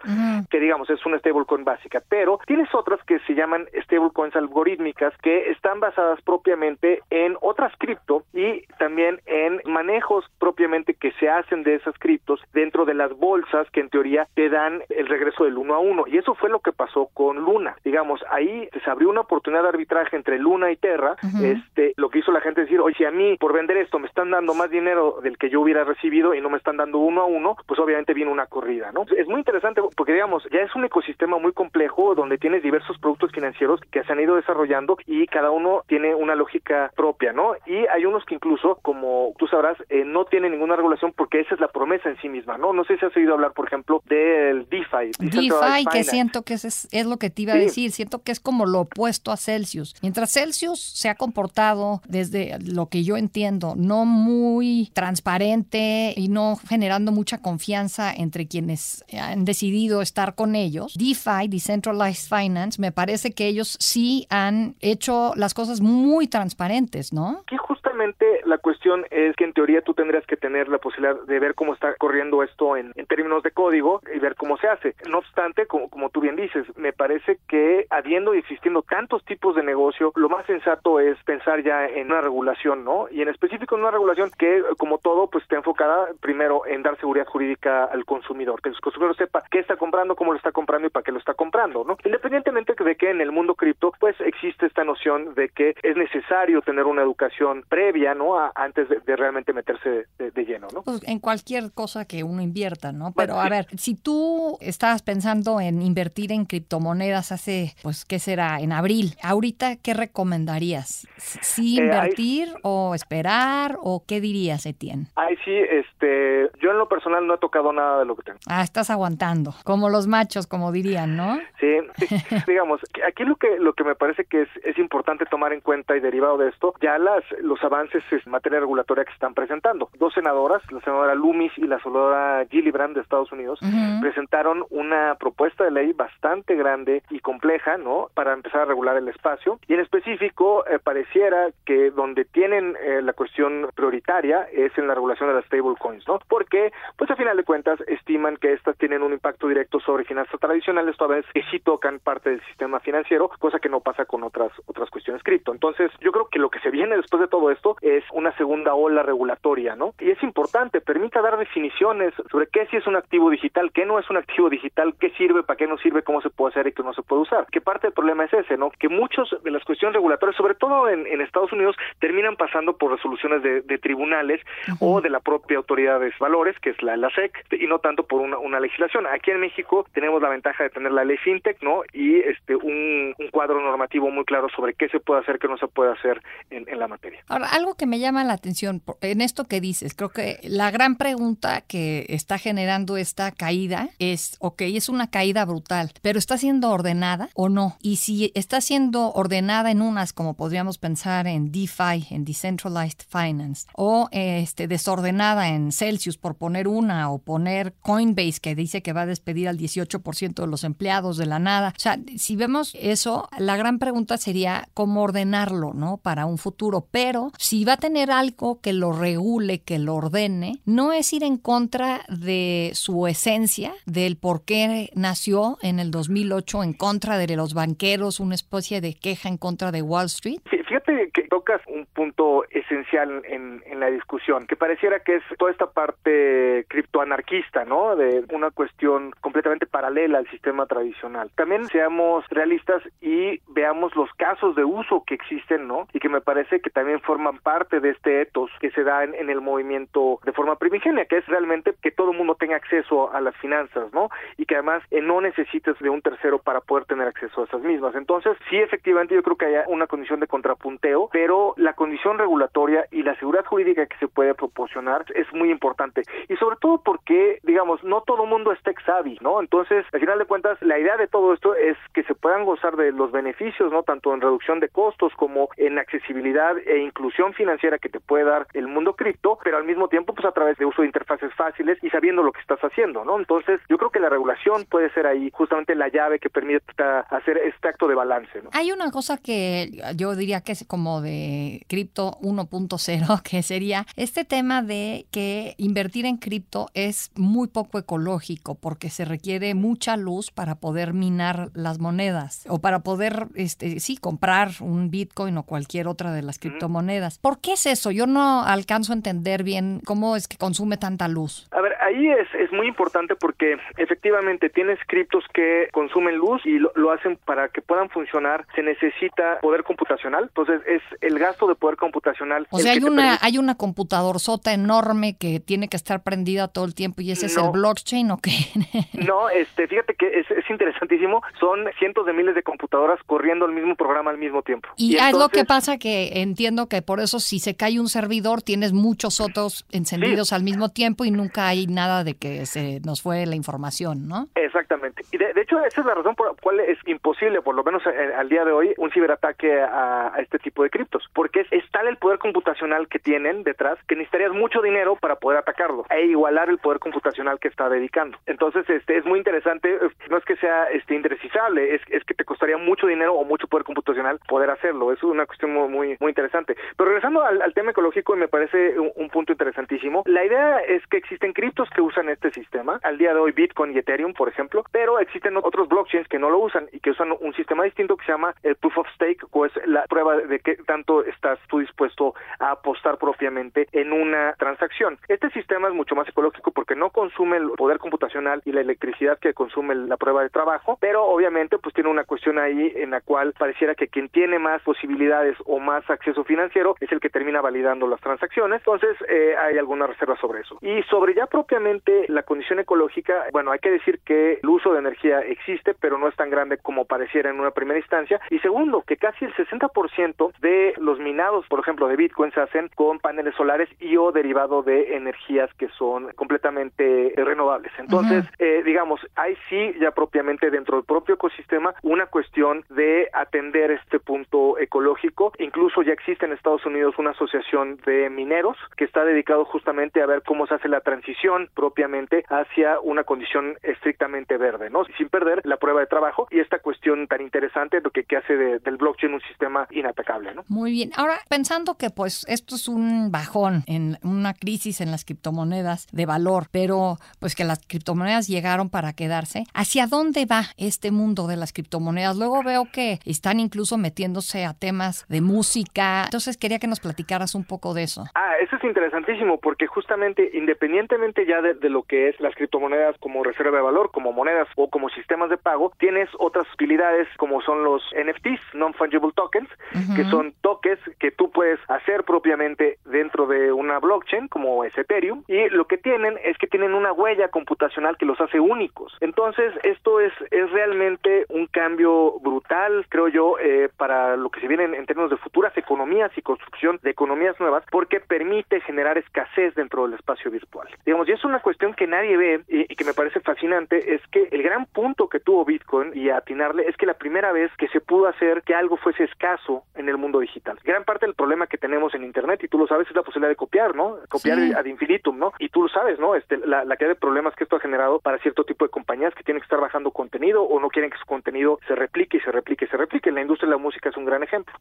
que 0.49 0.59
digamos 0.59 0.89
es 0.89 1.05
una 1.05 1.19
stablecoin 1.19 1.63
básica, 1.63 2.01
pero 2.07 2.39
tienes 2.45 2.73
otras 2.73 3.01
que 3.03 3.19
se 3.19 3.33
llaman 3.33 3.64
stablecoins 3.83 4.35
algorítmicas 4.35 5.13
que 5.21 5.49
están 5.51 5.79
basadas 5.79 6.21
propiamente 6.21 7.01
en 7.09 7.37
otras 7.41 7.73
cripto 7.77 8.24
y 8.35 8.65
también 8.77 9.21
en 9.25 9.61
manejos 9.65 10.25
propiamente 10.37 10.93
que 10.93 11.13
se 11.13 11.29
hacen 11.29 11.63
de 11.63 11.75
esas 11.75 11.97
criptos 11.97 12.41
dentro 12.53 12.85
de 12.85 12.93
las 12.93 13.11
bolsas 13.17 13.67
que 13.71 13.79
en 13.79 13.89
teoría 13.89 14.27
te 14.35 14.49
dan 14.49 14.83
el 14.89 15.07
regreso 15.07 15.45
del 15.45 15.57
uno 15.57 15.73
a 15.73 15.79
uno 15.79 16.03
y 16.05 16.17
eso 16.17 16.35
fue 16.35 16.49
lo 16.49 16.59
que 16.59 16.73
pasó 16.73 17.09
con 17.13 17.37
Luna, 17.37 17.77
digamos, 17.83 18.21
ahí 18.29 18.69
se 18.83 18.89
abrió 18.89 19.09
una 19.09 19.21
oportunidad 19.21 19.63
de 19.63 19.69
arbitraje 19.69 20.15
entre 20.17 20.37
Luna 20.37 20.71
y 20.71 20.75
Terra, 20.75 21.15
este, 21.41 21.93
lo 21.95 22.09
que 22.09 22.19
hizo 22.19 22.31
la 22.31 22.41
gente 22.41 22.61
decir, 22.61 22.81
oye, 22.81 22.95
si 22.97 23.05
a 23.05 23.11
mí 23.11 23.37
por 23.37 23.53
vender 23.53 23.77
esto 23.77 23.99
me 23.99 24.07
están 24.07 24.31
dando 24.31 24.53
más 24.53 24.69
dinero 24.69 25.19
del 25.21 25.37
que 25.37 25.49
yo 25.49 25.61
hubiera 25.61 25.83
recibido 25.83 26.33
y 26.33 26.41
no 26.41 26.49
me 26.49 26.57
están 26.57 26.77
dando 26.77 26.99
uno 26.99 27.21
a 27.21 27.25
uno, 27.25 27.55
pues 27.65 27.79
obviamente 27.79 28.13
viene 28.13 28.31
una 28.31 28.47
corrida, 28.47 28.91
¿no? 28.91 29.05
Es 29.17 29.27
muy 29.27 29.39
interesante 29.39 29.81
porque 29.95 30.13
digamos, 30.13 30.47
ya 30.51 30.59
es 30.59 30.75
un 30.75 30.85
ecosistema 30.85 31.37
muy 31.37 31.53
complejo 31.53 32.15
donde 32.15 32.37
tienes 32.37 32.63
diversos 32.63 32.97
productos 32.97 33.31
financieros 33.31 33.79
que 33.91 34.03
se 34.03 34.11
han 34.11 34.19
ido 34.19 34.35
desarrollando 34.35 34.97
y 35.05 35.27
cada 35.27 35.51
uno 35.51 35.83
tiene 35.87 36.15
una 36.15 36.35
lógica 36.35 36.91
propia, 36.95 37.33
¿no? 37.33 37.53
Y 37.65 37.85
hay 37.87 38.05
unos 38.05 38.24
que 38.25 38.35
incluso, 38.35 38.79
como 38.81 39.33
tú 39.37 39.47
sabrás, 39.47 39.77
eh, 39.89 40.03
no 40.05 40.25
tienen 40.25 40.51
ninguna 40.51 40.75
regulación 40.75 41.13
porque 41.15 41.41
esa 41.41 41.55
es 41.55 41.61
la 41.61 41.67
promesa 41.67 42.09
en 42.09 42.17
sí 42.21 42.29
misma, 42.29 42.57
¿no? 42.57 42.73
No 42.73 42.83
sé 42.83 42.97
si 42.97 43.05
has 43.05 43.15
oído 43.15 43.33
hablar, 43.33 43.53
por 43.53 43.67
ejemplo, 43.67 44.01
del 44.05 44.67
DeFi. 44.69 45.11
DeFi, 45.19 45.85
que 45.91 46.03
siento 46.03 46.43
que 46.43 46.55
es, 46.55 46.87
es, 46.91 47.05
lo 47.05 47.17
que 47.17 47.29
te 47.29 47.43
iba 47.43 47.53
a 47.53 47.57
decir, 47.57 47.91
siento 47.91 48.23
que 48.23 48.31
es 48.31 48.39
como 48.39 48.65
lo 48.65 48.81
opuesto 48.81 49.31
a 49.31 49.37
Celsius. 49.37 49.95
Mientras 50.01 50.31
Celsius 50.31 50.79
se 50.81 51.09
ha 51.09 51.15
comportado, 51.15 52.01
desde 52.07 52.57
lo 52.65 52.87
que 52.87 53.03
yo 53.03 53.17
entiendo, 53.17 53.73
no 53.75 54.05
muy 54.05 54.89
transparente 54.93 56.13
y 56.15 56.27
no 56.29 56.57
generando 56.67 57.11
mucha 57.11 57.41
confianza 57.41 58.13
entre 58.13 58.47
quienes 58.47 59.03
han 59.13 59.45
decidido 59.45 60.01
estar 60.01 60.35
con 60.35 60.55
ellos, 60.55 60.95
DeFi, 60.97 61.47
Decentralized 61.47 62.27
Finance, 62.27 62.81
me 62.81 62.91
parece 62.91 63.33
que 63.33 63.47
ellos 63.47 63.77
sí 63.79 64.27
han 64.29 64.75
hecho 64.81 65.33
las 65.35 65.53
cosas 65.53 65.81
muy 65.81 66.27
transparentes, 66.27 67.13
¿no? 67.13 67.43
Que 67.47 67.57
justamente 67.57 68.14
la 68.45 68.57
cuestión 68.57 69.05
es 69.11 69.35
que 69.35 69.43
en 69.43 69.53
teoría 69.53 69.81
tú 69.81 69.93
tendrías 69.93 70.25
que 70.25 70.37
tener 70.37 70.69
la 70.69 70.77
posibilidad 70.77 71.19
de 71.21 71.39
ver 71.39 71.55
cómo 71.55 71.73
está 71.73 71.95
corriendo 71.95 72.43
esto 72.43 72.77
en, 72.77 72.93
términos 73.07 73.43
de 73.43 73.51
código 73.51 74.01
y 74.13 74.19
ver 74.19 74.35
cómo 74.35 74.57
se 74.57 74.67
hace. 74.67 74.95
No 75.09 75.19
obstante, 75.19 75.67
como, 75.67 75.89
como 75.89 76.09
tú 76.09 76.21
bien 76.21 76.35
dices, 76.35 76.65
me 76.77 76.93
parece 76.93 77.37
que 77.47 77.85
habiendo 77.89 78.33
y 78.33 78.39
existiendo 78.39 78.81
tantos 78.81 79.23
tipos 79.25 79.55
de 79.55 79.63
negocio, 79.63 80.11
lo 80.15 80.29
más 80.29 80.45
sensato 80.45 80.99
es 80.99 81.17
pensar 81.23 81.63
ya 81.63 81.87
en 81.87 82.07
una 82.07 82.21
regulación, 82.21 82.83
¿no? 82.83 83.07
Y 83.09 83.21
en 83.21 83.29
específico 83.29 83.75
en 83.75 83.81
una 83.81 83.91
regulación 83.91 84.31
que, 84.37 84.63
como 84.77 84.97
todo, 84.97 85.29
pues 85.29 85.43
está 85.43 85.55
enfocada 85.55 86.07
primero 86.19 86.65
en 86.65 86.83
dar 86.83 86.97
seguridad 86.99 87.25
jurídica 87.25 87.85
al 87.85 88.05
consumidor, 88.05 88.61
que 88.61 88.69
el 88.69 88.79
consumidor 88.79 89.15
sepa 89.15 89.43
qué 89.49 89.59
está 89.59 89.77
comprando, 89.77 90.15
cómo 90.15 90.31
lo 90.31 90.37
está 90.37 90.51
comprando 90.51 90.87
y 90.87 90.91
para 90.91 91.03
qué 91.03 91.11
lo 91.11 91.19
está 91.19 91.33
comprando, 91.33 91.83
¿no? 91.83 91.97
Independientemente 92.03 92.73
de 92.83 92.95
que 92.95 93.09
en 93.09 93.21
el 93.21 93.31
mundo 93.31 93.55
cripto, 93.55 93.93
pues 93.99 94.19
existe 94.21 94.65
esta 94.65 94.83
noción 94.83 95.33
de 95.35 95.49
que 95.49 95.75
es 95.81 95.95
necesario 95.95 96.61
tener 96.61 96.85
una 96.85 97.01
educación 97.01 97.63
previa, 97.69 98.04
¿no? 98.13 98.35
antes 98.55 98.87
de, 98.89 99.15
realmente 99.15 99.53
meterse 99.53 100.07
de, 100.17 100.45
lleno, 100.45 100.67
¿no? 100.73 100.83
Pues 100.83 101.01
en 101.07 101.19
cualquier 101.19 101.71
cosa 101.71 102.05
que 102.05 102.23
uno 102.23 102.41
invierta, 102.41 102.91
¿no? 102.91 103.13
Pero 103.15 103.39
a 103.39 103.49
ver, 103.49 103.65
si 103.77 103.95
tú 103.95 104.57
estabas 104.61 105.01
pensando 105.01 105.59
en 105.59 105.81
invertir 105.81 106.31
en 106.31 106.45
criptomonedas 106.45 107.31
hace, 107.31 107.75
pues, 107.81 108.05
¿qué 108.05 108.19
será? 108.19 108.59
En 108.59 108.71
abril, 108.71 109.15
ahorita, 109.23 109.77
¿qué 109.77 109.93
recomendarías? 109.93 111.07
¿Sí 111.17 111.79
eh, 111.79 111.83
invertir 111.83 112.49
o 112.63 112.93
esperar 112.93 113.77
o 113.81 114.03
qué 114.07 114.21
dirías, 114.21 114.65
Etienne? 114.65 115.07
Ay, 115.15 115.37
sí, 115.43 115.51
este, 115.53 116.51
yo 116.61 116.71
en 116.71 116.77
lo 116.77 116.87
personal 116.87 117.25
no 117.25 117.35
he 117.35 117.37
tocado 117.37 117.71
nada 117.73 117.99
de 117.99 118.05
lo 118.05 118.15
que 118.15 118.23
tengo. 118.23 118.39
Ah, 118.47 118.63
estás 118.63 118.89
aguantando, 118.89 119.55
como 119.63 119.89
los 119.89 120.07
machos, 120.07 120.47
como 120.47 120.71
dirían, 120.71 121.15
¿no? 121.15 121.39
Sí, 121.59 121.77
digamos, 122.47 122.81
aquí 123.07 123.23
lo 123.23 123.35
que 123.37 123.57
lo 123.59 123.73
que 123.73 123.83
me 123.83 123.95
parece 123.95 124.25
que 124.25 124.43
es, 124.43 124.49
es 124.63 124.77
importante 124.77 125.25
tomar 125.25 125.53
en 125.53 125.61
cuenta 125.61 125.95
y 125.95 125.99
derivado 125.99 126.37
de 126.37 126.49
esto, 126.49 126.73
ya 126.81 126.97
las 126.97 127.23
los 127.41 127.63
avances 127.63 127.94
en 128.11 128.31
materia 128.31 128.59
regulatoria 128.59 129.05
que 129.05 129.13
están 129.13 129.33
presentando. 129.33 129.89
Dos 129.97 130.13
senadoras, 130.13 130.61
la 130.71 130.81
senadora 130.81 131.15
Loomis 131.15 131.51
y 131.57 131.67
la 131.67 131.79
senadora 131.79 132.45
Gillibrand 132.49 132.95
de 132.95 133.01
Estados 133.01 133.31
Unidos, 133.31 133.59
presentaron 134.01 134.65
una 134.69 135.15
propuesta 135.15 135.63
de 135.63 135.71
ley 135.71 135.93
bastante 135.93 136.55
grande 136.55 137.03
y 137.09 137.19
compleja, 137.19 137.77
¿no? 137.77 138.09
Para 138.13 138.33
empezar 138.33 138.61
a 138.61 138.65
regular 138.65 138.97
el 138.97 139.07
espacio. 139.07 139.59
Y 139.67 139.73
en 139.73 139.79
específico, 139.79 140.65
eh, 140.67 140.79
pareciera 140.79 141.49
que 141.65 141.91
donde 141.91 142.25
tienen 142.25 142.75
eh, 142.81 143.01
la 143.01 143.13
cuestión 143.13 143.69
prioritaria 143.75 144.47
es 144.51 144.77
en 144.77 144.87
la 144.87 144.95
regulación 144.95 145.29
de 145.29 145.35
las 145.35 145.45
stablecoins, 145.45 146.07
¿no? 146.07 146.19
Porque, 146.27 146.71
pues 146.97 147.09
a 147.09 147.15
final 147.15 147.37
de 147.37 147.43
cuentas, 147.43 147.79
estiman 147.87 148.37
que 148.37 148.53
estas 148.53 148.77
tienen 148.77 149.03
un 149.03 149.13
impacto 149.13 149.47
directo 149.47 149.79
sobre 149.79 150.03
finanzas 150.03 150.39
tradicionales, 150.39 150.97
toda 150.97 151.15
vez 151.15 151.25
que 151.33 151.43
sí 151.51 151.59
tocan 151.59 151.99
parte 151.99 152.29
del 152.29 152.45
sistema 152.45 152.79
financiero, 152.79 153.29
cosa 153.39 153.59
que 153.59 153.69
no 153.69 153.79
pasa 153.79 154.05
con 154.05 154.23
otras 154.23 154.51
otras 154.65 154.89
cuestiones 154.89 155.23
cripto. 155.23 155.51
Entonces, 155.51 155.91
yo 156.01 156.11
creo 156.11 156.27
que 156.29 156.39
lo 156.39 156.49
que 156.49 156.59
se 156.59 156.69
viene 156.69 156.97
después 156.97 157.21
de 157.21 157.27
todo 157.27 157.51
esto 157.51 157.77
es 157.85 158.03
una 158.11 158.35
segunda 158.35 158.73
ola 158.73 159.03
regulatoria, 159.03 159.75
¿no? 159.75 159.93
Y 159.99 160.09
es 160.09 160.21
importante, 160.23 160.81
permita 160.81 161.21
dar 161.21 161.37
definiciones 161.37 162.13
sobre 162.31 162.47
qué 162.47 162.65
sí 162.71 162.77
es 162.77 162.87
un 162.87 162.95
activo 162.95 163.29
digital, 163.29 163.71
qué 163.71 163.85
no 163.85 163.99
es 163.99 164.09
un 164.09 164.17
activo 164.17 164.49
digital, 164.49 164.95
qué 164.99 165.11
sirve, 165.11 165.43
para 165.43 165.57
qué 165.57 165.67
no 165.67 165.77
sirve, 165.77 166.01
cómo 166.01 166.19
se 166.21 166.31
puede 166.31 166.51
hacer 166.51 166.67
y 166.67 166.71
qué 166.71 166.81
no 166.81 166.93
se 166.93 167.03
puede 167.03 167.21
usar. 167.21 167.45
Que 167.51 167.61
parte 167.61 167.87
del 167.87 167.93
problema 167.93 168.25
es 168.25 168.33
ese, 168.33 168.57
¿no? 168.57 168.71
Que 168.71 168.89
muchos 168.89 169.35
de 169.43 169.51
las 169.51 169.63
cuestiones 169.63 169.93
regulatorias, 169.93 170.35
sobre 170.35 170.55
todo 170.55 170.89
en, 170.89 171.05
Estados 171.21 171.53
Unidos, 171.53 171.75
terminan 171.99 172.35
pasando 172.35 172.77
por 172.77 172.91
resoluciones 172.91 173.41
de, 173.41 173.77
tribunales 173.79 174.41
o 174.79 175.01
de 175.01 175.09
la 175.09 175.19
propia 175.19 175.57
autoridad 175.57 175.99
de 175.99 176.11
valores, 176.19 176.57
que 176.59 176.69
es 176.71 176.81
la, 176.81 176.95
la 176.97 177.09
SEC, 177.09 177.45
y 177.51 177.67
no 177.67 177.79
tanto 177.79 178.03
por 178.03 178.21
una, 178.21 178.37
una 178.37 178.59
legislación. 178.59 179.05
Aquí 179.07 179.31
en 179.31 179.39
México 179.39 179.85
tenemos 179.93 180.21
la 180.21 180.29
ventaja 180.29 180.63
de 180.63 180.69
tener 180.69 180.91
la 180.91 181.03
ley 181.03 181.17
FinTech, 181.17 181.61
¿no? 181.61 181.83
Y 181.93 182.19
este 182.19 182.55
un, 182.55 183.13
un 183.17 183.27
cuadro 183.29 183.59
normativo 183.61 184.09
muy 184.09 184.25
claro 184.25 184.47
sobre 184.49 184.73
qué 184.73 184.87
se 184.89 184.99
puede 184.99 185.21
hacer, 185.21 185.39
qué 185.39 185.47
no 185.47 185.57
se 185.57 185.67
puede 185.67 185.91
hacer 185.91 186.21
en, 186.49 186.67
en 186.67 186.79
la 186.79 186.87
materia. 186.87 187.23
Ahora, 187.27 187.47
algo 187.53 187.74
que 187.75 187.85
me 187.85 187.99
llama 187.99 188.23
la 188.23 188.33
atención 188.33 188.81
en 189.01 189.21
esto 189.21 189.45
que 189.45 189.61
dices, 189.61 189.93
creo 189.93 190.09
que 190.09 190.39
la 190.43 190.71
gran 190.71 190.95
pregunta 190.95 191.61
que 191.61 192.05
está 192.09 192.37
generando 192.37 192.97
esta 192.97 193.31
caída 193.31 193.89
es, 193.99 194.35
ok, 194.39 194.61
es 194.61 194.89
una 194.89 195.09
caída 195.09 195.45
brutal, 195.45 195.91
pero 196.01 196.19
¿está 196.19 196.37
siendo 196.37 196.71
ordenada 196.71 197.29
o 197.33 197.49
no? 197.49 197.77
Y 197.81 197.97
si 197.97 198.31
está 198.35 198.61
siendo 198.61 199.11
ordenada 199.13 199.71
en 199.71 199.81
unas, 199.81 200.13
como 200.13 200.35
podríamos 200.35 200.77
pensar 200.77 201.27
en 201.27 201.51
DeFi, 201.51 202.07
en 202.09 202.25
Decentralized 202.25 203.05
Finance, 203.07 203.67
o 203.75 204.07
este, 204.11 204.67
desordenada 204.67 205.49
en 205.49 205.71
Celsius, 205.71 206.17
por 206.17 206.35
poner 206.35 206.67
una, 206.67 207.11
o 207.11 207.19
poner 207.19 207.73
Coinbase, 207.81 208.39
que 208.41 208.55
dice 208.55 208.81
que 208.81 208.93
va 208.93 209.01
a 209.01 209.05
despedir 209.05 209.47
al 209.47 209.57
18% 209.57 210.33
de 210.33 210.47
los 210.47 210.63
empleados 210.63 211.17
de 211.17 211.25
la 211.25 211.39
nada. 211.39 211.73
O 211.75 211.79
sea, 211.79 211.99
si 212.17 212.35
vemos 212.35 212.75
eso, 212.79 213.29
la 213.37 213.57
gran 213.57 213.79
pregunta 213.79 214.17
sería 214.17 214.67
cómo 214.73 215.03
ordenarlo, 215.03 215.73
¿no? 215.73 215.97
Para 215.97 216.25
un 216.25 216.37
futuro. 216.37 216.87
Pero 216.91 217.31
si 217.37 217.54
va 217.63 217.73
a 217.73 217.77
tener 217.77 218.11
algo 218.11 218.59
que 218.61 218.73
lo 218.73 218.91
regule, 218.91 219.61
que 219.61 219.79
lo 219.79 219.95
ordene, 219.95 220.59
no 220.65 220.91
es 220.91 221.13
ir 221.13 221.23
en 221.23 221.37
contra 221.37 222.01
de 222.09 222.71
su 222.73 223.07
esencia, 223.07 223.73
del 223.85 224.17
por 224.17 224.43
qué 224.43 224.89
nació 224.95 225.57
en 225.61 225.79
el 225.79 225.91
2008 225.91 226.63
en 226.63 226.73
contra 226.73 227.17
de 227.17 227.35
los 227.35 227.53
banqueros, 227.53 228.19
una 228.19 228.35
especie 228.35 228.81
de 228.81 228.95
queja 228.95 229.29
en 229.29 229.37
contra 229.37 229.71
de 229.71 229.81
Wall 229.81 230.07
Street. 230.07 230.39
fíjate 230.49 231.11
que 231.13 231.23
tocas 231.23 231.61
un 231.67 231.85
punto 231.85 232.43
esencial 232.49 233.21
en, 233.25 233.63
en 233.65 233.79
la 233.79 233.87
discusión, 233.91 234.47
que 234.47 234.55
pareciera 234.55 234.99
que 234.99 235.17
es 235.17 235.23
toda 235.37 235.51
esta 235.51 235.69
parte 235.71 236.65
criptoanarquista, 236.67 237.65
¿no? 237.65 237.95
De 237.95 238.25
una 238.33 238.51
cuestión 238.51 239.11
completamente 239.21 239.65
paralela 239.65 240.17
al 240.17 240.29
sistema 240.29 240.65
tradicional. 240.65 241.29
También 241.35 241.65
seamos 241.67 242.25
realistas 242.29 242.81
y 243.01 243.39
veamos 243.47 243.95
los 243.95 244.09
casos 244.13 244.55
de 244.55 244.63
uso 244.63 245.03
que 245.05 245.15
existen, 245.15 245.67
¿no? 245.67 245.87
Y 245.93 245.99
que 245.99 246.09
me 246.09 246.21
parece 246.21 246.59
que 246.59 246.69
también 246.69 246.99
forman 247.01 247.39
parte 247.45 247.79
de 247.79 247.91
este 247.91 248.21
etos 248.21 248.49
que 248.59 248.71
se 248.71 248.83
da 248.83 249.03
en, 249.03 249.29
el 249.29 249.39
movimiento 249.39 250.19
de 250.25 250.33
forma 250.33 250.55
primigenia, 250.55 251.05
que 251.05 251.17
es 251.17 251.25
realmente 251.27 251.75
que 251.79 251.91
todo 251.91 252.09
el 252.09 252.17
mundo 252.17 252.33
tenga 252.33 252.55
acceso 252.55 253.13
a 253.13 253.21
las 253.21 253.35
finanzas, 253.37 253.93
¿no? 253.93 254.09
Y 254.37 254.47
que 254.47 254.55
además 254.55 254.81
eh, 254.89 254.99
no 254.99 255.21
necesites 255.21 255.77
de 255.77 255.89
un 255.89 256.01
tercero 256.01 256.39
para 256.39 256.59
poder 256.59 256.85
tener 256.85 257.07
acceso 257.07 257.41
a 257.41 257.45
esas 257.45 257.61
mismas. 257.61 257.93
Entonces, 257.93 258.35
sí, 258.49 258.57
efectivamente, 258.57 259.13
yo 259.13 259.21
creo 259.21 259.35
que 259.37 259.45
hay 259.45 259.55
una 259.67 259.85
condición 259.85 260.19
de 260.19 260.27
contrapunteo, 260.27 261.09
pero 261.13 261.53
la 261.57 261.73
condición 261.73 262.17
regulatoria 262.17 262.87
y 262.91 263.03
la 263.03 263.15
seguridad 263.19 263.45
jurídica 263.45 263.85
que 263.85 263.97
se 263.97 264.07
puede 264.07 264.33
proporcionar 264.33 265.05
es 265.13 265.31
muy 265.31 265.51
importante. 265.51 266.01
Y 266.27 266.35
sobre 266.37 266.55
todo 266.57 266.81
porque, 266.83 267.39
digamos, 267.43 267.83
no 267.83 268.01
todo 268.01 268.23
el 268.23 268.29
mundo 268.29 268.53
es 268.53 268.61
tech 268.63 268.83
savvy, 268.83 269.19
¿no? 269.21 269.39
Entonces, 269.39 269.85
al 269.93 269.99
final 269.99 270.17
de 270.17 270.25
cuentas, 270.25 270.57
la 270.61 270.79
idea 270.79 270.97
de 270.97 271.07
todo 271.07 271.31
esto 271.33 271.53
es 271.53 271.77
que 271.93 272.01
se 272.03 272.15
puedan 272.15 272.43
gozar 272.43 272.75
de 272.75 272.91
los 272.91 273.11
beneficios, 273.11 273.71
¿no? 273.71 273.83
Tanto 273.83 274.15
en 274.15 274.21
reducción 274.21 274.59
de 274.59 274.69
costos 274.69 275.13
como 275.15 275.49
en 275.57 275.77
accesibilidad 275.77 276.57
e 276.65 276.79
inclusión 276.79 277.34
financiera 277.35 277.77
que 277.77 277.89
te 277.89 277.99
puede 277.99 278.23
dar 278.23 278.47
el 278.53 278.67
mundo 278.67 278.95
cripto, 278.95 279.37
pero 279.43 279.57
al 279.57 279.65
mismo 279.65 279.87
tiempo, 279.87 280.13
pues 280.13 280.25
a 280.25 280.31
través 280.31 280.57
de 280.57 280.65
uso 280.65 280.81
de 280.81 280.87
interfaces 280.87 281.33
fáciles 281.35 281.77
y 281.83 281.89
sabiendo 281.89 282.23
lo 282.23 282.31
que 282.31 282.41
estás 282.41 282.59
haciendo, 282.61 283.05
¿no? 283.05 283.17
Entonces, 283.19 283.59
yo 283.69 283.77
creo 283.77 283.91
que 283.91 283.99
la 283.99 284.09
regulación 284.09 284.65
puede 284.69 284.89
ser 284.93 285.07
ahí 285.07 285.29
justamente 285.33 285.75
la 285.75 285.89
llave 285.89 286.19
que 286.19 286.29
permita 286.29 287.01
hacer 287.01 287.37
este 287.37 287.67
acto 287.67 287.87
de 287.87 287.95
balance, 287.95 288.41
¿no? 288.41 288.49
Hay 288.53 288.71
una 288.71 288.91
cosa 288.91 289.17
que 289.17 289.71
yo 289.95 290.15
diría 290.15 290.41
que 290.41 290.53
es 290.53 290.65
como 290.67 291.01
de 291.01 291.65
cripto 291.67 292.17
1.0, 292.21 293.21
que 293.29 293.43
sería 293.43 293.85
este 293.95 294.25
tema 294.25 294.61
de 294.61 295.05
que 295.11 295.55
invertir 295.57 296.05
en 296.05 296.17
cripto 296.17 296.67
es 296.73 297.11
muy 297.15 297.47
poco 297.47 297.79
ecológico 297.79 298.55
porque 298.55 298.89
se 298.89 299.05
requiere 299.05 299.53
mucha 299.53 299.97
luz 299.97 300.31
para 300.31 300.55
poder 300.55 300.93
minar 300.93 301.49
las 301.53 301.79
monedas 301.79 302.45
o 302.49 302.59
para 302.59 302.79
poder, 302.79 303.27
este, 303.35 303.79
sí, 303.79 303.97
comprar 303.97 304.51
un 304.61 304.89
Bitcoin 304.89 305.37
o 305.37 305.43
cualquier 305.43 305.87
otra 305.87 306.11
de 306.11 306.21
las 306.21 306.39
criptomonedas. 306.39 307.19
¿Por 307.25 307.39
qué 307.39 307.53
es 307.53 307.65
eso? 307.65 307.89
Yo 307.89 308.05
no 308.05 308.43
alcanzo 308.43 308.93
a 308.93 308.95
entender 308.95 309.41
bien 309.41 309.81
cómo 309.83 310.15
es 310.15 310.27
que 310.27 310.37
consume 310.37 310.77
tanta 310.77 311.07
luz. 311.07 311.47
A 311.49 311.59
ver, 311.59 311.74
ahí 311.95 312.09
es, 312.09 312.27
es 312.35 312.51
muy 312.51 312.67
importante 312.67 313.15
porque 313.15 313.57
efectivamente 313.77 314.49
tienes 314.49 314.79
criptos 314.87 315.23
que 315.33 315.69
consumen 315.71 316.15
luz 316.15 316.41
y 316.45 316.59
lo, 316.59 316.91
hacen 316.91 317.17
para 317.25 317.49
que 317.49 317.61
puedan 317.61 317.89
funcionar. 317.89 318.45
Se 318.55 318.61
necesita 318.61 319.39
poder 319.41 319.63
computacional, 319.63 320.23
entonces 320.23 320.61
es 320.67 320.81
el 321.01 321.17
gasto 321.19 321.47
de 321.47 321.55
poder 321.55 321.77
computacional. 321.77 322.47
O 322.51 322.59
sea, 322.59 322.73
hay 322.73 322.83
una, 322.83 323.17
hay 323.21 323.37
una 323.37 323.55
computador 323.55 324.19
sota 324.19 324.53
enorme 324.53 325.17
que 325.17 325.39
tiene 325.39 325.67
que 325.67 325.77
estar 325.77 326.03
prendida 326.03 326.47
todo 326.47 326.65
el 326.65 326.75
tiempo 326.75 327.01
y 327.01 327.11
ese 327.11 327.27
es 327.27 327.37
el 327.37 327.49
blockchain 327.51 328.11
o 328.11 328.17
qué? 328.17 328.31
no, 328.93 329.29
este, 329.29 329.67
fíjate 329.67 329.95
que 329.95 330.19
es, 330.19 330.29
es 330.31 330.49
interesantísimo. 330.49 331.21
Son 331.39 331.65
cientos 331.79 332.05
de 332.05 332.13
miles 332.13 332.35
de 332.35 332.43
computadoras 332.43 332.99
corriendo 333.05 333.45
el 333.45 333.53
mismo 333.53 333.75
programa 333.75 334.11
al 334.11 334.17
mismo 334.17 334.41
tiempo. 334.41 334.69
Y, 334.77 334.97
es 334.97 335.13
lo 335.13 335.29
que 335.29 335.45
pasa 335.45 335.77
que 335.77 336.21
entiendo 336.21 336.67
que 336.67 336.81
por 336.81 336.99
eso 336.99 337.19
si 337.19 337.39
se 337.39 337.55
cae 337.55 337.79
un 337.79 337.89
servidor 337.89 338.41
tienes 338.41 338.73
muchos 338.73 339.19
otros 339.19 339.65
encendidos 339.71 340.33
al 340.33 340.43
mismo 340.43 340.69
tiempo 340.69 341.05
y 341.05 341.11
nunca 341.11 341.47
hay 341.47 341.67
nada 341.67 341.84
de 342.03 342.15
que 342.15 342.45
se 342.45 342.79
nos 342.85 343.01
fue 343.01 343.25
la 343.25 343.35
información, 343.35 344.07
¿no? 344.07 344.27
Exactamente. 344.35 345.03
Y 345.11 345.17
de, 345.17 345.31
hecho 345.35 345.59
esa 345.63 345.81
es 345.81 345.87
la 345.87 345.95
razón 345.95 346.15
por 346.15 346.27
la 346.27 346.33
cual 346.41 346.59
es 346.59 346.77
imposible, 346.85 347.41
por 347.41 347.55
lo 347.55 347.63
menos 347.63 347.83
eh, 347.85 348.13
al 348.17 348.29
día 348.29 348.45
de 348.45 348.51
hoy, 348.51 348.73
un 348.77 348.91
ciberataque 348.91 349.61
a, 349.61 350.13
este 350.17 350.39
tipo 350.39 350.63
de 350.63 350.69
criptos, 350.69 351.03
porque 351.13 351.45
es, 351.51 351.63
tal 351.71 351.87
el 351.87 351.97
poder 351.97 352.19
computacional 352.19 352.87
que 352.87 352.99
tienen 352.99 353.43
detrás 353.43 353.77
que 353.87 353.95
necesitarías 353.95 354.31
mucho 354.31 354.61
dinero 354.61 354.95
para 354.95 355.17
poder 355.17 355.39
atacarlo 355.39 355.85
e 355.89 356.05
igualar 356.05 356.49
el 356.49 356.57
poder 356.57 356.79
computacional 356.79 357.39
que 357.39 357.49
está 357.49 357.69
dedicando. 357.69 358.17
Entonces, 358.25 358.69
este 358.69 358.97
es 358.97 359.05
muy 359.05 359.19
interesante, 359.19 359.75
eh, 359.75 359.89
no 360.09 360.17
es 360.17 360.25
que 360.25 360.37
sea 360.37 360.65
este 360.65 360.95
indecisable, 360.95 361.75
es, 361.75 361.81
es 361.89 362.03
que 362.03 362.13
te 362.13 362.23
costaría 362.23 362.57
mucho 362.57 362.87
dinero 362.87 363.13
o 363.13 363.25
mucho 363.25 363.47
poder 363.47 363.65
computacional 363.65 364.19
poder 364.27 364.49
hacerlo. 364.49 364.91
Es 364.91 365.03
una 365.03 365.25
cuestión 365.25 365.53
muy, 365.53 365.97
muy, 365.99 366.09
interesante. 366.09 366.55
Pero 366.77 366.89
regresando 366.89 367.23
al, 367.23 367.53
tema 367.53 367.71
ecológico, 367.71 368.15
y 368.15 368.19
me 368.19 368.27
parece 368.27 368.77
un, 368.79 369.09
punto 369.09 369.31
interesantísimo, 369.31 370.03
la 370.05 370.25
idea 370.25 370.59
es 370.59 370.85
que 370.87 370.97
existen 370.97 371.31
criptos 371.31 371.69
que 371.75 371.81
usan 371.81 372.07
este 372.07 372.31
sistema, 372.31 372.79
al 372.83 372.97
día 372.97 373.13
de 373.13 373.19
hoy 373.19 373.33
Bitcoin 373.33 373.73
y 373.73 373.79
Ethereum, 373.79 374.13
por 374.13 374.29
ejemplo, 374.29 374.63
pero 374.71 374.97
existen 374.99 375.35
otros 375.35 375.67
blockchains 375.67 376.07
que 376.07 376.17
no 376.17 376.29
lo 376.29 376.39
usan 376.39 376.69
y 376.71 376.79
que 376.79 376.91
usan 376.91 377.13
un 377.19 377.33
sistema 377.33 377.65
distinto 377.65 377.97
que 377.97 378.05
se 378.05 378.13
llama 378.13 378.33
el 378.43 378.55
proof 378.55 378.77
of 378.77 378.87
stake, 378.95 379.25
o 379.31 379.45
es 379.45 379.51
la 379.65 379.83
prueba 379.87 380.15
de 380.15 380.39
que 380.39 380.55
tanto 380.65 381.03
estás 381.03 381.37
tú 381.49 381.59
dispuesto 381.59 382.15
a 382.39 382.51
apostar 382.51 382.97
propiamente 382.97 383.67
en 383.73 383.91
una 383.91 384.33
transacción. 384.39 384.97
Este 385.09 385.29
sistema 385.31 385.67
es 385.67 385.73
mucho 385.73 385.95
más 385.95 386.07
ecológico 386.07 386.51
porque 386.51 386.75
no 386.75 386.91
consume 386.91 387.37
el 387.37 387.49
poder 387.57 387.77
computacional 387.77 388.41
y 388.45 388.53
la 388.53 388.61
electricidad 388.61 389.19
que 389.19 389.33
consume 389.33 389.75
la 389.75 389.97
prueba 389.97 390.23
de 390.23 390.29
trabajo, 390.29 390.77
pero 390.79 391.03
obviamente 391.03 391.57
pues 391.57 391.75
tiene 391.75 391.89
una 391.89 392.05
cuestión 392.05 392.39
ahí 392.39 392.71
en 392.75 392.91
la 392.91 393.01
cual 393.01 393.33
pareciera 393.37 393.75
que 393.75 393.89
quien 393.89 394.07
tiene 394.07 394.39
más 394.39 394.61
posibilidades 394.61 395.35
o 395.45 395.59
más 395.59 395.87
acceso 395.89 396.23
financiero 396.23 396.75
es 396.79 396.91
el 396.91 397.01
que 397.01 397.09
termina 397.09 397.41
validando 397.41 397.85
las 397.85 397.99
transacciones. 397.99 398.59
Entonces, 398.59 398.95
eh, 399.09 399.35
hay 399.37 399.57
alguna 399.57 399.87
reserva 399.87 400.15
sobre 400.17 400.41
eso. 400.41 400.57
Y 400.61 400.81
sobre 400.83 401.13
ya 401.13 401.25
propiamente 401.27 401.64
la 402.07 402.23
condición 402.23 402.59
ecológica, 402.59 403.25
bueno, 403.31 403.51
hay 403.51 403.59
que 403.59 403.71
decir 403.71 403.99
que 404.05 404.39
el 404.41 404.49
uso 404.49 404.73
de 404.73 404.79
energía 404.79 405.19
existe, 405.21 405.73
pero 405.73 405.97
no 405.97 406.07
es 406.07 406.15
tan 406.15 406.29
grande 406.29 406.57
como 406.57 406.85
pareciera 406.85 407.29
en 407.29 407.39
una 407.39 407.51
primera 407.51 407.79
instancia. 407.79 408.19
Y 408.29 408.39
segundo, 408.39 408.83
que 408.85 408.97
casi 408.97 409.25
el 409.25 409.33
60% 409.33 410.31
de 410.39 410.73
los 410.77 410.99
minados, 410.99 411.45
por 411.47 411.59
ejemplo, 411.59 411.87
de 411.87 411.95
Bitcoin 411.95 412.31
se 412.31 412.41
hacen 412.41 412.69
con 412.75 412.99
paneles 412.99 413.35
solares 413.35 413.69
y 413.79 413.97
o 413.97 414.11
derivado 414.11 414.63
de 414.63 414.95
energías 414.95 415.53
que 415.55 415.67
son 415.69 416.11
completamente 416.13 417.13
renovables. 417.15 417.71
Entonces, 417.77 418.25
eh, 418.39 418.61
digamos, 418.65 418.99
hay 419.15 419.35
sí 419.49 419.73
ya 419.79 419.91
propiamente 419.91 420.51
dentro 420.51 420.77
del 420.77 420.85
propio 420.85 421.15
ecosistema 421.15 421.73
una 421.81 422.07
cuestión 422.07 422.63
de 422.69 423.09
atender 423.13 423.71
este 423.71 423.99
punto 423.99 424.57
ecológico. 424.59 425.33
Incluso 425.39 425.81
ya 425.81 425.93
existe 425.93 426.25
en 426.25 426.33
Estados 426.33 426.65
Unidos 426.65 426.95
una 426.97 427.11
asociación 427.11 427.77
de 427.85 428.09
mineros 428.09 428.57
que 428.77 428.85
está 428.85 429.03
dedicado 429.05 429.45
justamente 429.45 430.01
a 430.01 430.05
ver 430.05 430.23
cómo 430.23 430.47
se 430.47 430.55
hace 430.55 430.67
la 430.67 430.81
transición 430.81 431.49
propiamente 431.55 432.23
hacia 432.29 432.79
una 432.81 433.03
condición 433.03 433.57
estrictamente 433.63 434.37
verde, 434.37 434.69
¿no? 434.69 434.83
Sin 434.97 435.09
perder 435.09 435.41
la 435.43 435.57
prueba 435.57 435.79
de 435.79 435.87
trabajo 435.87 436.27
y 436.29 436.39
esta 436.39 436.59
cuestión 436.59 437.07
tan 437.07 437.21
interesante 437.21 437.81
lo 437.81 437.91
que, 437.91 438.03
que 438.03 438.17
hace 438.17 438.35
del 438.35 438.77
blockchain 438.77 439.13
un 439.13 439.21
sistema 439.21 439.67
inatacable, 439.71 440.35
¿no? 440.35 440.43
Muy 440.47 440.71
bien. 440.71 440.91
Ahora, 440.95 441.19
pensando 441.29 441.75
que 441.77 441.89
pues 441.89 442.25
esto 442.27 442.55
es 442.55 442.67
un 442.67 443.11
bajón 443.11 443.63
en 443.67 443.97
una 444.03 444.33
crisis 444.33 444.81
en 444.81 444.91
las 444.91 445.05
criptomonedas 445.05 445.87
de 445.91 446.05
valor, 446.05 446.47
pero 446.51 446.97
pues 447.19 447.35
que 447.35 447.43
las 447.43 447.65
criptomonedas 447.65 448.27
llegaron 448.27 448.69
para 448.69 448.93
quedarse, 448.93 449.43
¿hacia 449.53 449.87
dónde 449.87 450.25
va 450.25 450.43
este 450.57 450.91
mundo 450.91 451.27
de 451.27 451.37
las 451.37 451.53
criptomonedas? 451.53 452.17
Luego 452.17 452.43
veo 452.43 452.65
que 452.71 452.99
están 453.05 453.39
incluso 453.39 453.77
metiéndose 453.77 454.45
a 454.45 454.53
temas 454.53 455.05
de 455.07 455.21
música. 455.21 456.03
Entonces 456.05 456.37
quería 456.37 456.59
que 456.59 456.67
nos 456.67 456.79
platicaras 456.79 457.35
un 457.35 457.45
poco 457.45 457.73
de 457.73 457.83
eso. 457.83 458.03
Ah, 458.15 458.33
eso 458.41 458.55
es 458.57 458.63
interesantísimo 458.63 459.39
porque 459.39 459.67
justamente 459.67 460.31
independientemente 460.33 461.25
ya 461.25 461.41
de, 461.53 461.69
lo 461.69 461.83
que 461.83 462.09
es 462.09 462.19
las 462.19 462.35
criptomonedas 462.35 462.97
como 462.99 463.23
reserva 463.23 463.57
de 463.57 463.63
valor, 463.63 463.91
como 463.91 464.11
monedas 464.11 464.47
o 464.55 464.69
como 464.69 464.89
sistemas 464.89 465.29
de 465.29 465.37
pago, 465.37 465.71
tienes 465.77 466.09
otras 466.19 466.51
utilidades 466.53 467.07
como 467.17 467.41
son 467.41 467.63
los 467.63 467.81
NFTs, 467.93 468.41
non-fungible 468.53 469.11
tokens, 469.15 469.49
que 469.95 470.03
son 470.05 470.33
tokens 470.41 470.79
que 470.99 471.11
tú 471.11 471.31
puedes 471.31 471.59
hacer 471.67 472.03
propiamente 472.03 472.77
dentro 472.85 473.27
de 473.27 473.51
una 473.51 473.79
blockchain 473.79 474.27
como 474.27 474.63
es 474.63 474.77
Ethereum 474.77 475.23
y 475.27 475.49
lo 475.49 475.65
que 475.65 475.77
tienen 475.77 476.17
es 476.23 476.37
que 476.37 476.47
tienen 476.47 476.73
una 476.73 476.91
huella 476.91 477.27
computacional 477.29 477.97
que 477.97 478.05
los 478.05 478.19
hace 478.19 478.39
únicos. 478.39 478.93
Entonces, 479.01 479.53
esto 479.63 479.99
es, 479.99 480.13
es 480.31 480.49
realmente 480.51 481.25
un 481.29 481.47
cambio 481.47 482.19
brutal, 482.19 482.85
creo 482.89 483.07
yo, 483.07 483.37
eh, 483.39 483.69
para 483.77 484.15
lo 484.15 484.29
que 484.29 484.39
se 484.39 484.47
viene 484.47 484.63
en, 484.63 484.85
términos 484.85 485.11
de 485.11 485.17
futuras 485.17 485.55
economías 485.57 486.11
y 486.17 486.21
construcción 486.21 486.79
de 486.83 486.91
economías 486.91 487.39
nuevas, 487.39 487.63
porque 487.71 487.99
permite 487.99 488.61
generar 488.61 488.97
escasez 488.97 489.55
dentro 489.55 489.83
del 489.83 489.93
espacio 489.93 490.31
virtual. 490.31 490.67
Digamos, 490.85 491.07
y 491.09 491.11
es 491.11 491.23
una 491.25 491.39
cuestión 491.39 491.73
que 491.73 491.87
nadie 491.87 492.17
ve 492.17 492.41
y, 492.47 492.71
y 492.71 492.75
que 492.75 492.85
me 492.85 492.93
parece 492.93 493.19
fascinante, 493.19 493.95
es 493.95 494.01
que 494.11 494.29
el 494.31 494.43
gran 494.43 494.65
punto 494.65 495.09
que 495.09 495.19
tuvo 495.19 495.45
Bitcoin 495.45 495.91
y 495.93 496.09
atinarle 496.09 496.63
es 496.67 496.77
que 496.77 496.85
la 496.85 496.95
primera 496.95 497.31
vez 497.31 497.51
que 497.57 497.67
se 497.69 497.81
pudo 497.81 498.07
hacer 498.07 498.43
que 498.43 498.55
algo 498.55 498.77
fuese 498.77 499.03
escaso 499.03 499.63
en 499.75 499.89
el 499.89 499.97
mundo 499.97 500.19
digital. 500.19 500.57
Gran 500.63 500.83
parte 500.83 501.05
del 501.05 501.15
problema 501.15 501.47
que 501.47 501.57
tenemos 501.57 501.93
en 501.93 502.03
Internet, 502.03 502.43
y 502.43 502.47
tú 502.47 502.57
lo 502.57 502.67
sabes, 502.67 502.87
es 502.89 502.95
la 502.95 503.03
posibilidad 503.03 503.29
de 503.29 503.35
copiar, 503.35 503.75
¿no? 503.75 503.97
Copiar 504.09 504.39
ad 504.55 504.65
infinitum, 504.65 505.17
¿no? 505.17 505.33
Y 505.39 505.49
tú 505.49 505.63
lo 505.63 505.69
sabes, 505.69 505.99
¿no? 505.99 506.15
Este, 506.15 506.37
la, 506.37 506.63
la 506.63 506.75
cantidad 506.75 506.89
de 506.89 506.95
problemas 506.95 507.35
que 507.35 507.43
esto 507.43 507.55
ha 507.55 507.59
generado 507.59 507.99
para 507.99 508.19
cierto 508.19 508.43
tipo 508.43 508.65
de 508.65 508.71
compañías 508.71 509.13
que 509.15 509.23
tienen 509.23 509.41
que 509.41 509.45
estar 509.45 509.59
bajando 509.59 509.91
contenido 509.91 510.43
o 510.43 510.59
no 510.59 510.69
quieren 510.69 510.91
que 510.91 510.97
su 510.97 511.05
contenido 511.05 511.59
se 511.67 511.75
replique 511.75 512.17
y 512.17 512.19
se 512.21 512.31
replique 512.31 512.65
y 512.65 512.67
se 512.67 512.77
replique. 512.77 513.11
La 513.11 513.21
industria 513.21 513.47
de 513.49 513.55
la 513.55 513.61
música 513.61 513.89
es 513.89 513.97
un 513.97 514.05
gran 514.05 514.23
ejemplo. 514.23 514.53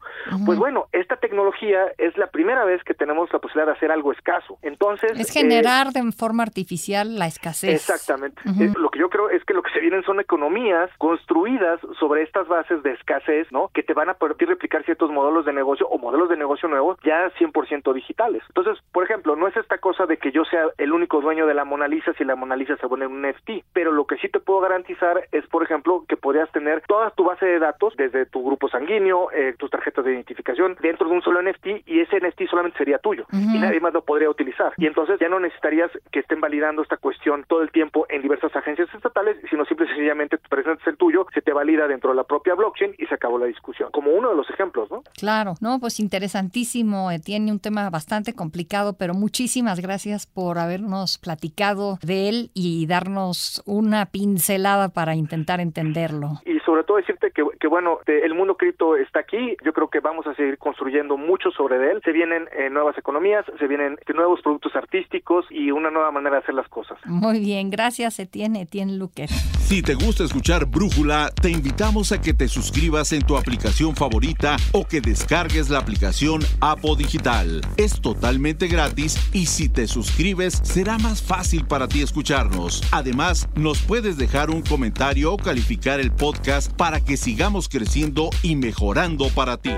Pues 0.47 0.59
bueno, 0.59 0.87
esta 0.93 1.17
tecnología 1.17 1.87
es 1.99 2.17
la 2.17 2.29
primera 2.29 2.65
vez 2.65 2.83
que 2.85 2.95
tenemos 2.95 3.33
la 3.33 3.39
posibilidad 3.39 3.67
de 3.67 3.73
hacer 3.73 3.91
algo 3.91 4.13
escaso. 4.13 4.59
Entonces... 4.63 5.19
Es 5.19 5.31
generar 5.33 5.89
de 5.93 6.13
forma 6.13 6.45
artificial 6.55 7.19
la 7.19 7.27
escasez. 7.27 7.75
Exactamente. 7.75 8.41
lo 8.79 8.89
que 8.91 9.01
yo 9.01 9.11
creo 9.11 9.29
es 9.29 9.45
que 9.45 9.55
lo 9.55 9.63
que 9.63 9.73
se 9.73 9.81
vienen 9.81 10.05
son 10.05 10.21
economías 10.21 10.89
construidas 10.99 11.81
sobre 11.99 12.23
estas 12.23 12.47
bases 12.47 12.81
de 12.85 12.93
escasez, 12.93 13.51
¿no? 13.51 13.71
Que 13.75 13.83
te 13.83 13.93
van 13.93 14.09
a 14.09 14.15
permitir 14.15 14.49
replicar 14.49 14.85
ciertos 14.85 15.11
modelos 15.11 15.45
de 15.45 15.53
negocio 15.53 15.89
o 15.89 15.99
modelos 15.99 16.29
de 16.29 16.37
negocio 16.37 16.69
nuevos 16.69 16.97
ya 17.03 17.29
100% 17.41 17.93
digitales. 17.93 18.43
Entonces, 18.49 18.79
por 18.93 19.03
ejemplo, 19.03 19.35
no 19.35 19.49
es 19.49 19.57
esta 19.57 19.79
cosa 19.79 20.07
de 20.07 20.17
que 20.17 20.31
yo 20.31 20.45
sea 20.45 20.67
el 20.79 20.93
único 20.93 21.21
dueño 21.21 21.47
de 21.47 21.55
la 21.55 21.65
Mona 21.65 21.89
Lisa 21.89 22.13
si 22.17 22.25
la 22.25 22.37
Mona 22.37 22.55
Lisa 22.55 22.77
se 22.77 22.87
pone 22.87 23.07
en 23.07 23.13
un 23.13 23.23
NFT, 23.23 23.65
pero 23.73 23.91
lo 23.91 24.07
que 24.07 24.17
sí 24.19 24.29
te 24.29 24.39
puedo 24.39 24.61
garantizar 24.61 25.27
es, 25.33 25.45
por 25.49 25.65
ejemplo, 25.65 26.05
que 26.09 26.17
podrías 26.17 26.51
tener 26.53 26.83
toda 26.87 27.11
tu 27.11 27.25
base 27.25 27.47
de 27.47 27.59
datos, 27.59 27.95
desde 27.97 28.27
tu 28.27 28.45
grupo 28.45 28.69
sanguíneo, 28.69 29.33
eh, 29.33 29.57
tus 29.59 29.71
tarjetas 29.71 30.05
de 30.05 30.13
identificación, 30.13 30.77
dentro 30.81 31.09
de 31.09 31.15
un 31.17 31.23
solo 31.23 31.43
NFT 31.43 31.67
y 31.87 32.01
ese 32.01 32.21
NFT 32.21 32.49
solamente 32.49 32.79
sería 32.79 32.99
tuyo 32.99 33.27
y 33.33 33.59
nadie 33.59 33.81
más 33.81 33.93
lo 33.93 34.05
podría 34.05 34.31
utilizar. 34.31 34.73
Y 34.77 34.87
entonces 34.87 35.19
ya 35.19 35.29
no 35.29 35.41
necesitarías 35.41 35.91
que 36.13 36.21
estén 36.21 36.41
validando 36.45 36.83
esta 36.83 36.99
cuestión 36.99 37.47
todo 37.49 37.63
el 37.63 37.71
tiempo 37.71 38.05
en 38.11 38.21
diversas 38.21 38.55
agencias 38.55 38.93
estatales, 38.95 39.39
sino 39.49 39.65
simple 39.65 39.87
y 39.87 39.89
sencillamente 39.89 40.37
tu 40.37 40.47
presentes 40.51 40.87
el 40.87 40.99
tuyo, 40.99 41.27
se 41.33 41.41
te 41.41 41.55
valida 41.55 41.89
dentro 41.89 42.11
de 42.11 42.17
la 42.17 42.25
propia 42.25 42.55
blockchain 42.55 42.95
y 42.99 43.07
se 43.07 43.15
acabó 43.15 43.39
la 43.39 43.47
discusión. 43.47 43.89
Como 43.93 44.11
uno 44.11 44.29
de 44.29 44.37
los 44.37 44.51
ejemplos, 44.51 44.91
¿no? 44.91 45.03
Claro, 45.17 45.55
no, 45.63 45.81
pues 45.81 46.01
interesantísimo, 46.01 47.11
eh, 47.11 47.19
tiene 47.19 47.51
un 47.51 47.61
tema 47.61 47.89
bastante 47.89 48.35
complicado, 48.35 48.93
pero 48.99 49.15
muchísimas 49.15 49.81
gracias 49.81 50.27
por 50.27 50.59
habernos 50.59 51.17
platicado 51.17 51.99
de 52.03 52.29
él 52.29 52.51
y 52.53 52.87
darnos 52.87 53.63
una 53.65 54.05
pincelada 54.05 54.91
para 54.91 55.15
intentar 55.15 55.61
entenderlo. 55.61 56.43
Y 56.45 56.54
sobre 56.65 56.85
todo 56.85 56.97
decirte 56.97 57.31
que, 57.31 57.45
que 57.61 57.69
bueno, 57.69 58.01
el 58.07 58.35
mundo 58.35 58.57
cripto 58.57 58.97
está 58.97 59.21
aquí, 59.21 59.57
yo 59.65 59.73
creo 59.73 59.89
que 59.89 60.01
vamos 60.01 60.27
a 60.27 60.35
seguir 60.35 60.59
construyendo 60.59 61.17
mucho 61.17 61.51
sobre 61.51 61.91
él, 61.91 62.01
se 62.05 62.13
vienen 62.13 62.49
eh, 62.57 62.71
nuevas 62.71 62.97
economías, 62.99 63.45
se 63.59 63.67
vienen 63.67 63.99
nuevos 64.15 64.41
productos 64.43 64.75
artísticos 64.77 65.47
y 65.51 65.71
una 65.71 65.91
nueva 65.91 66.11
manera 66.11 66.37
de 66.37 66.43
hacer 66.43 66.55
las 66.55 66.69
cosas. 66.69 66.99
Muy 67.05 67.41
bien, 67.41 67.71
gracias 67.71 68.19
Etienne, 68.19 68.63
Etienne 68.63 68.97
Luque. 68.97 69.27
Si 69.29 69.83
te 69.83 69.95
gusta 69.95 70.25
escuchar 70.25 70.67
Brújula, 70.67 71.31
te 71.41 71.51
invitamos 71.51 72.13
a 72.13 72.21
que 72.21 72.35
te 72.35 72.49
suscribas 72.49 73.13
en 73.13 73.23
tu 73.23 73.37
aplicación 73.37 73.97
favorita 73.97 74.57
o 74.73 74.87
que 74.87 75.01
descargues 75.01 75.71
la 75.71 75.79
aplicación 75.79 76.41
Apo 76.61 76.97
Digital. 76.97 77.61
Es 77.77 78.01
totalmente 78.01 78.69
gratis 78.69 79.17
y 79.33 79.47
si 79.47 79.69
te 79.69 79.87
suscribes 79.87 80.61
será 80.63 80.99
más 80.99 81.23
fácil 81.23 81.67
para 81.67 81.89
ti 81.89 82.03
escucharnos. 82.03 82.83
Además, 82.93 83.49
nos 83.57 83.83
puedes 83.83 84.17
dejar 84.17 84.51
un 84.51 84.63
comentario 84.63 85.33
o 85.33 85.37
calificar 85.37 85.99
el 85.99 86.13
podcast 86.13 86.54
para 86.77 87.01
que 87.01 87.17
sigamos 87.17 87.69
creciendo 87.69 88.31
y 88.43 88.57
mejorando 88.57 89.29
para 89.31 89.57
ti. 89.57 89.73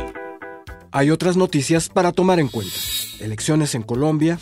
Hay 0.92 1.10
otras 1.10 1.36
noticias 1.36 1.88
para 1.88 2.12
tomar 2.12 2.38
en 2.38 2.48
cuenta. 2.48 2.74
Elecciones 3.20 3.74
en 3.74 3.82
Colombia. 3.82 4.38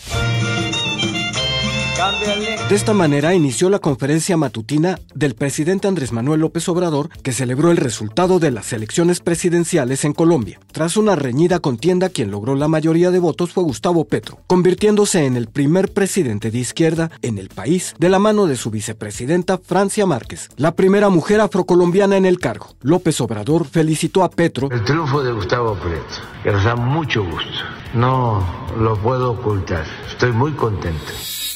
De 2.25 2.75
esta 2.75 2.95
manera 2.95 3.35
inició 3.35 3.69
la 3.69 3.79
conferencia 3.79 4.39
matutina 4.39 4.99
del 5.15 5.35
presidente 5.35 5.89
Andrés 5.89 6.11
Manuel 6.11 6.41
López 6.41 6.67
Obrador 6.71 7.11
que 7.23 7.33
celebró 7.33 7.71
el 7.71 7.77
resultado 7.77 8.39
de 8.39 8.51
las 8.51 8.73
elecciones 8.73 9.21
presidenciales 9.21 10.07
en 10.07 10.15
Colombia. 10.15 10.59
Tras 10.73 10.97
una 10.97 11.17
reñida 11.17 11.59
contienda, 11.59 12.09
quien 12.09 12.31
logró 12.31 12.55
la 12.55 12.67
mayoría 12.67 13.11
de 13.11 13.19
votos 13.19 13.53
fue 13.53 13.63
Gustavo 13.63 14.07
Petro, 14.07 14.39
convirtiéndose 14.47 15.27
en 15.27 15.37
el 15.37 15.49
primer 15.49 15.93
presidente 15.93 16.51
de 16.51 16.59
izquierda 16.59 17.11
en 17.21 17.37
el 17.37 17.51
país 17.51 17.95
de 17.99 18.09
la 18.09 18.19
mano 18.19 18.47
de 18.47 18.57
su 18.57 18.71
vicepresidenta 18.71 19.59
Francia 19.59 20.07
Márquez, 20.07 20.49
la 20.57 20.75
primera 20.75 21.11
mujer 21.11 21.43
afrocolombiana 21.43 22.17
en 22.17 22.25
el 22.25 22.39
cargo. 22.39 22.69
López 22.81 23.21
Obrador 23.21 23.67
felicitó 23.67 24.25
a 24.25 24.31
Petro. 24.31 24.71
El 24.71 24.83
triunfo 24.85 25.23
de 25.23 25.31
Gustavo 25.31 25.75
Petro, 25.75 26.25
que 26.43 26.51
nos 26.51 26.65
da 26.65 26.75
mucho 26.75 27.23
gusto. 27.23 27.51
No 27.93 28.43
lo 28.79 28.97
puedo 28.97 29.33
ocultar. 29.33 29.85
Estoy 30.09 30.33
muy 30.33 30.53
contento. 30.53 31.13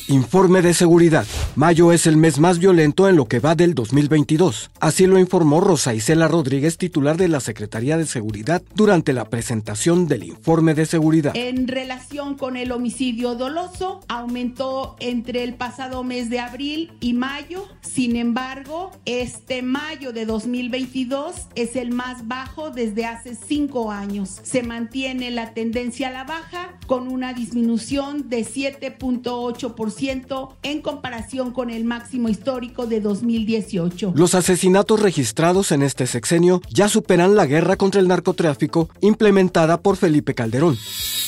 Informe 0.08 0.62
de 0.62 0.72
seguridad. 0.72 1.26
Mayo 1.58 1.90
es 1.90 2.06
el 2.06 2.16
mes 2.16 2.38
más 2.38 2.60
violento 2.60 3.08
en 3.08 3.16
lo 3.16 3.26
que 3.26 3.40
va 3.40 3.56
del 3.56 3.74
2022. 3.74 4.70
Así 4.78 5.08
lo 5.08 5.18
informó 5.18 5.60
Rosa 5.60 5.92
Isela 5.92 6.28
Rodríguez, 6.28 6.78
titular 6.78 7.16
de 7.16 7.26
la 7.26 7.40
Secretaría 7.40 7.96
de 7.96 8.06
Seguridad, 8.06 8.62
durante 8.76 9.12
la 9.12 9.28
presentación 9.28 10.06
del 10.06 10.22
informe 10.22 10.74
de 10.74 10.86
seguridad. 10.86 11.32
En 11.34 11.66
relación 11.66 12.36
con 12.36 12.56
el 12.56 12.70
homicidio 12.70 13.34
doloso, 13.34 14.02
aumentó 14.06 14.94
entre 15.00 15.42
el 15.42 15.54
pasado 15.54 16.04
mes 16.04 16.30
de 16.30 16.38
abril 16.38 16.92
y 17.00 17.14
mayo. 17.14 17.66
Sin 17.80 18.14
embargo, 18.14 18.92
este 19.04 19.62
mayo 19.62 20.12
de 20.12 20.26
2022 20.26 21.48
es 21.56 21.74
el 21.74 21.90
más 21.90 22.28
bajo 22.28 22.70
desde 22.70 23.04
hace 23.04 23.34
cinco 23.34 23.90
años. 23.90 24.38
Se 24.44 24.62
mantiene 24.62 25.32
la 25.32 25.54
tendencia 25.54 26.06
a 26.06 26.12
la 26.12 26.22
baja 26.22 26.78
con 26.86 27.08
una 27.08 27.32
disminución 27.32 28.28
de 28.28 28.46
7.8% 28.46 30.50
en 30.62 30.82
comparación 30.82 31.47
con 31.52 31.70
el 31.70 31.84
máximo 31.84 32.28
histórico 32.28 32.86
de 32.86 33.00
2018. 33.00 34.12
Los 34.14 34.34
asesinatos 34.34 35.00
registrados 35.00 35.72
en 35.72 35.82
este 35.82 36.06
sexenio 36.06 36.60
ya 36.70 36.88
superan 36.88 37.34
la 37.34 37.46
guerra 37.46 37.76
contra 37.76 38.00
el 38.00 38.08
narcotráfico 38.08 38.88
implementada 39.00 39.80
por 39.80 39.96
Felipe 39.96 40.34
Calderón. 40.34 40.76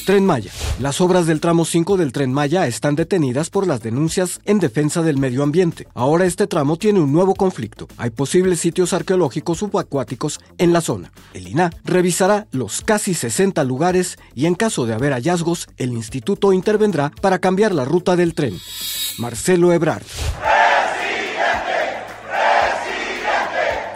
Tren 0.06 0.24
Maya. 0.24 0.50
Las 0.80 1.00
obras 1.00 1.26
del 1.26 1.40
tramo 1.40 1.64
5 1.64 1.96
del 1.96 2.12
Tren 2.12 2.32
Maya 2.32 2.66
están 2.66 2.96
detenidas 2.96 3.50
por 3.50 3.66
las 3.66 3.82
denuncias 3.82 4.40
en 4.44 4.58
defensa 4.58 5.02
del 5.02 5.18
medio 5.18 5.42
ambiente. 5.42 5.86
Ahora 5.94 6.24
este 6.24 6.46
tramo 6.46 6.76
tiene 6.76 7.00
un 7.00 7.12
nuevo 7.12 7.34
conflicto. 7.34 7.86
Hay 7.96 8.10
posibles 8.10 8.60
sitios 8.60 8.92
arqueológicos 8.92 9.58
subacuáticos 9.58 10.40
en 10.58 10.72
la 10.72 10.80
zona. 10.80 11.12
El 11.34 11.48
INA 11.48 11.70
revisará 11.84 12.46
los 12.50 12.80
casi 12.80 13.14
60 13.14 13.62
lugares 13.64 14.18
y 14.34 14.46
en 14.46 14.54
caso 14.54 14.86
de 14.86 14.94
haber 14.94 15.12
hallazgos, 15.12 15.68
el 15.76 15.92
instituto 15.92 16.52
intervendrá 16.52 17.10
para 17.20 17.38
cambiar 17.38 17.72
la 17.72 17.84
ruta 17.84 18.16
del 18.16 18.34
tren. 18.34 18.58
Marcelo 19.18 19.72
Ebrard. 19.72 19.99
Ricardo. 20.00 20.59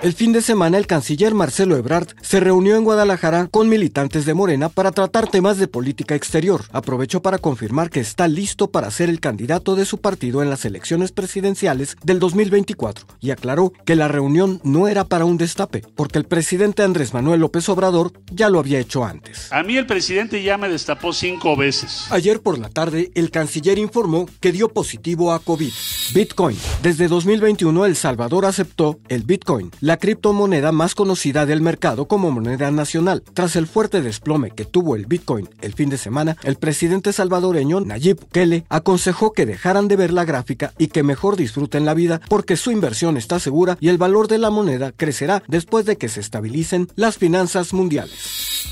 El 0.05 0.13
fin 0.13 0.35
de 0.35 0.43
semana 0.43 0.77
el 0.77 0.87
canciller 0.87 1.33
Marcelo 1.33 1.79
Ebrard 1.79 2.09
se 2.21 2.39
reunió 2.39 2.77
en 2.77 2.85
Guadalajara 2.85 3.49
con 3.51 3.71
militantes 3.71 4.27
de 4.27 4.35
Morena 4.35 4.69
para 4.69 4.93
tratar 4.93 5.31
temas 5.31 5.57
de 5.57 5.67
política 5.67 6.15
exterior. 6.15 6.67
Aprovechó 6.73 7.23
para 7.23 7.39
confirmar 7.39 7.89
que 7.89 8.01
está 8.01 8.29
listo 8.29 8.71
para 8.71 8.91
ser 8.91 9.09
el 9.09 9.19
candidato 9.19 9.77
de 9.77 9.87
su 9.87 10.03
partido 10.03 10.43
en 10.43 10.51
las 10.51 10.67
elecciones 10.67 11.11
presidenciales 11.11 11.97
del 12.05 12.19
2024 12.19 13.07
y 13.19 13.31
aclaró 13.31 13.73
que 13.87 13.97
la 13.97 14.09
reunión 14.09 14.61
no 14.63 14.89
era 14.89 15.05
para 15.05 15.25
un 15.25 15.39
destape, 15.39 15.83
porque 15.97 16.19
el 16.19 16.27
presidente 16.27 16.83
Andrés 16.83 17.15
Manuel 17.15 17.41
López 17.41 17.67
Obrador 17.71 18.13
ya 18.31 18.51
lo 18.51 18.59
había 18.59 18.81
hecho 18.81 19.07
antes. 19.07 19.51
A 19.55 19.63
mí 19.63 19.79
el 19.79 19.87
presidente 19.87 20.43
ya 20.43 20.59
me 20.59 20.69
destapó 20.69 21.15
cinco 21.15 21.57
veces. 21.57 22.09
Ayer 22.11 22.41
por 22.41 22.59
la 22.59 22.69
tarde, 22.69 23.11
el 23.15 23.31
canciller 23.31 23.79
informó 23.79 24.29
que 24.41 24.53
dio 24.53 24.69
positivo 24.69 25.33
a 25.33 25.39
COVID. 25.39 25.73
Bitcoin. 26.13 26.59
Desde 26.83 27.09
2021, 27.09 27.87
El 27.87 27.97
Salvador 27.97 28.45
aceptó 28.45 29.01
el 29.09 29.23
Bitcoin, 29.23 29.71
la 29.95 30.01
criptomoneda 30.01 30.73
más 30.73 30.97
conocida 30.97 31.47
del 31.47 31.61
mercado 31.61 32.09
como 32.09 32.33
moneda 32.33 32.69
nacional. 32.73 33.23
Tras 33.33 33.55
el 33.55 33.69
fuerte 33.69 34.03
desplome 34.03 34.51
que 34.51 34.65
tuvo 34.65 34.97
el 34.97 35.07
Bitcoin 35.07 35.49
el 35.61 35.73
fin 35.73 35.89
de 35.89 35.99
semana, 35.99 36.37
el 36.43 36.57
presidente 36.57 37.13
salvadoreño 37.13 37.79
Nayib 37.81 38.19
Bukele 38.19 38.65
aconsejó 38.71 39.33
que 39.33 39.47
dejaran 39.47 39.87
de 39.87 39.95
ver 39.95 40.13
la 40.13 40.25
gráfica 40.25 40.73
y 40.79 40.89
que 40.89 41.05
mejor 41.05 41.37
disfruten 41.37 41.85
la 41.85 41.95
vida 41.95 42.21
porque 42.29 42.57
su 42.57 42.73
inversión 42.73 43.17
está 43.17 43.39
segura 43.39 43.79
y 43.81 43.89
el 43.89 43.97
valor 43.97 44.27
de 44.27 44.39
la 44.39 44.51
moneda 44.51 44.91
crecerá 44.91 45.45
después 45.47 45.87
de 45.87 45.97
que 45.97 46.09
se 46.09 46.19
estabilicen 46.19 46.89
las 46.97 47.17
finanzas 47.17 47.73
mundiales. 47.73 48.44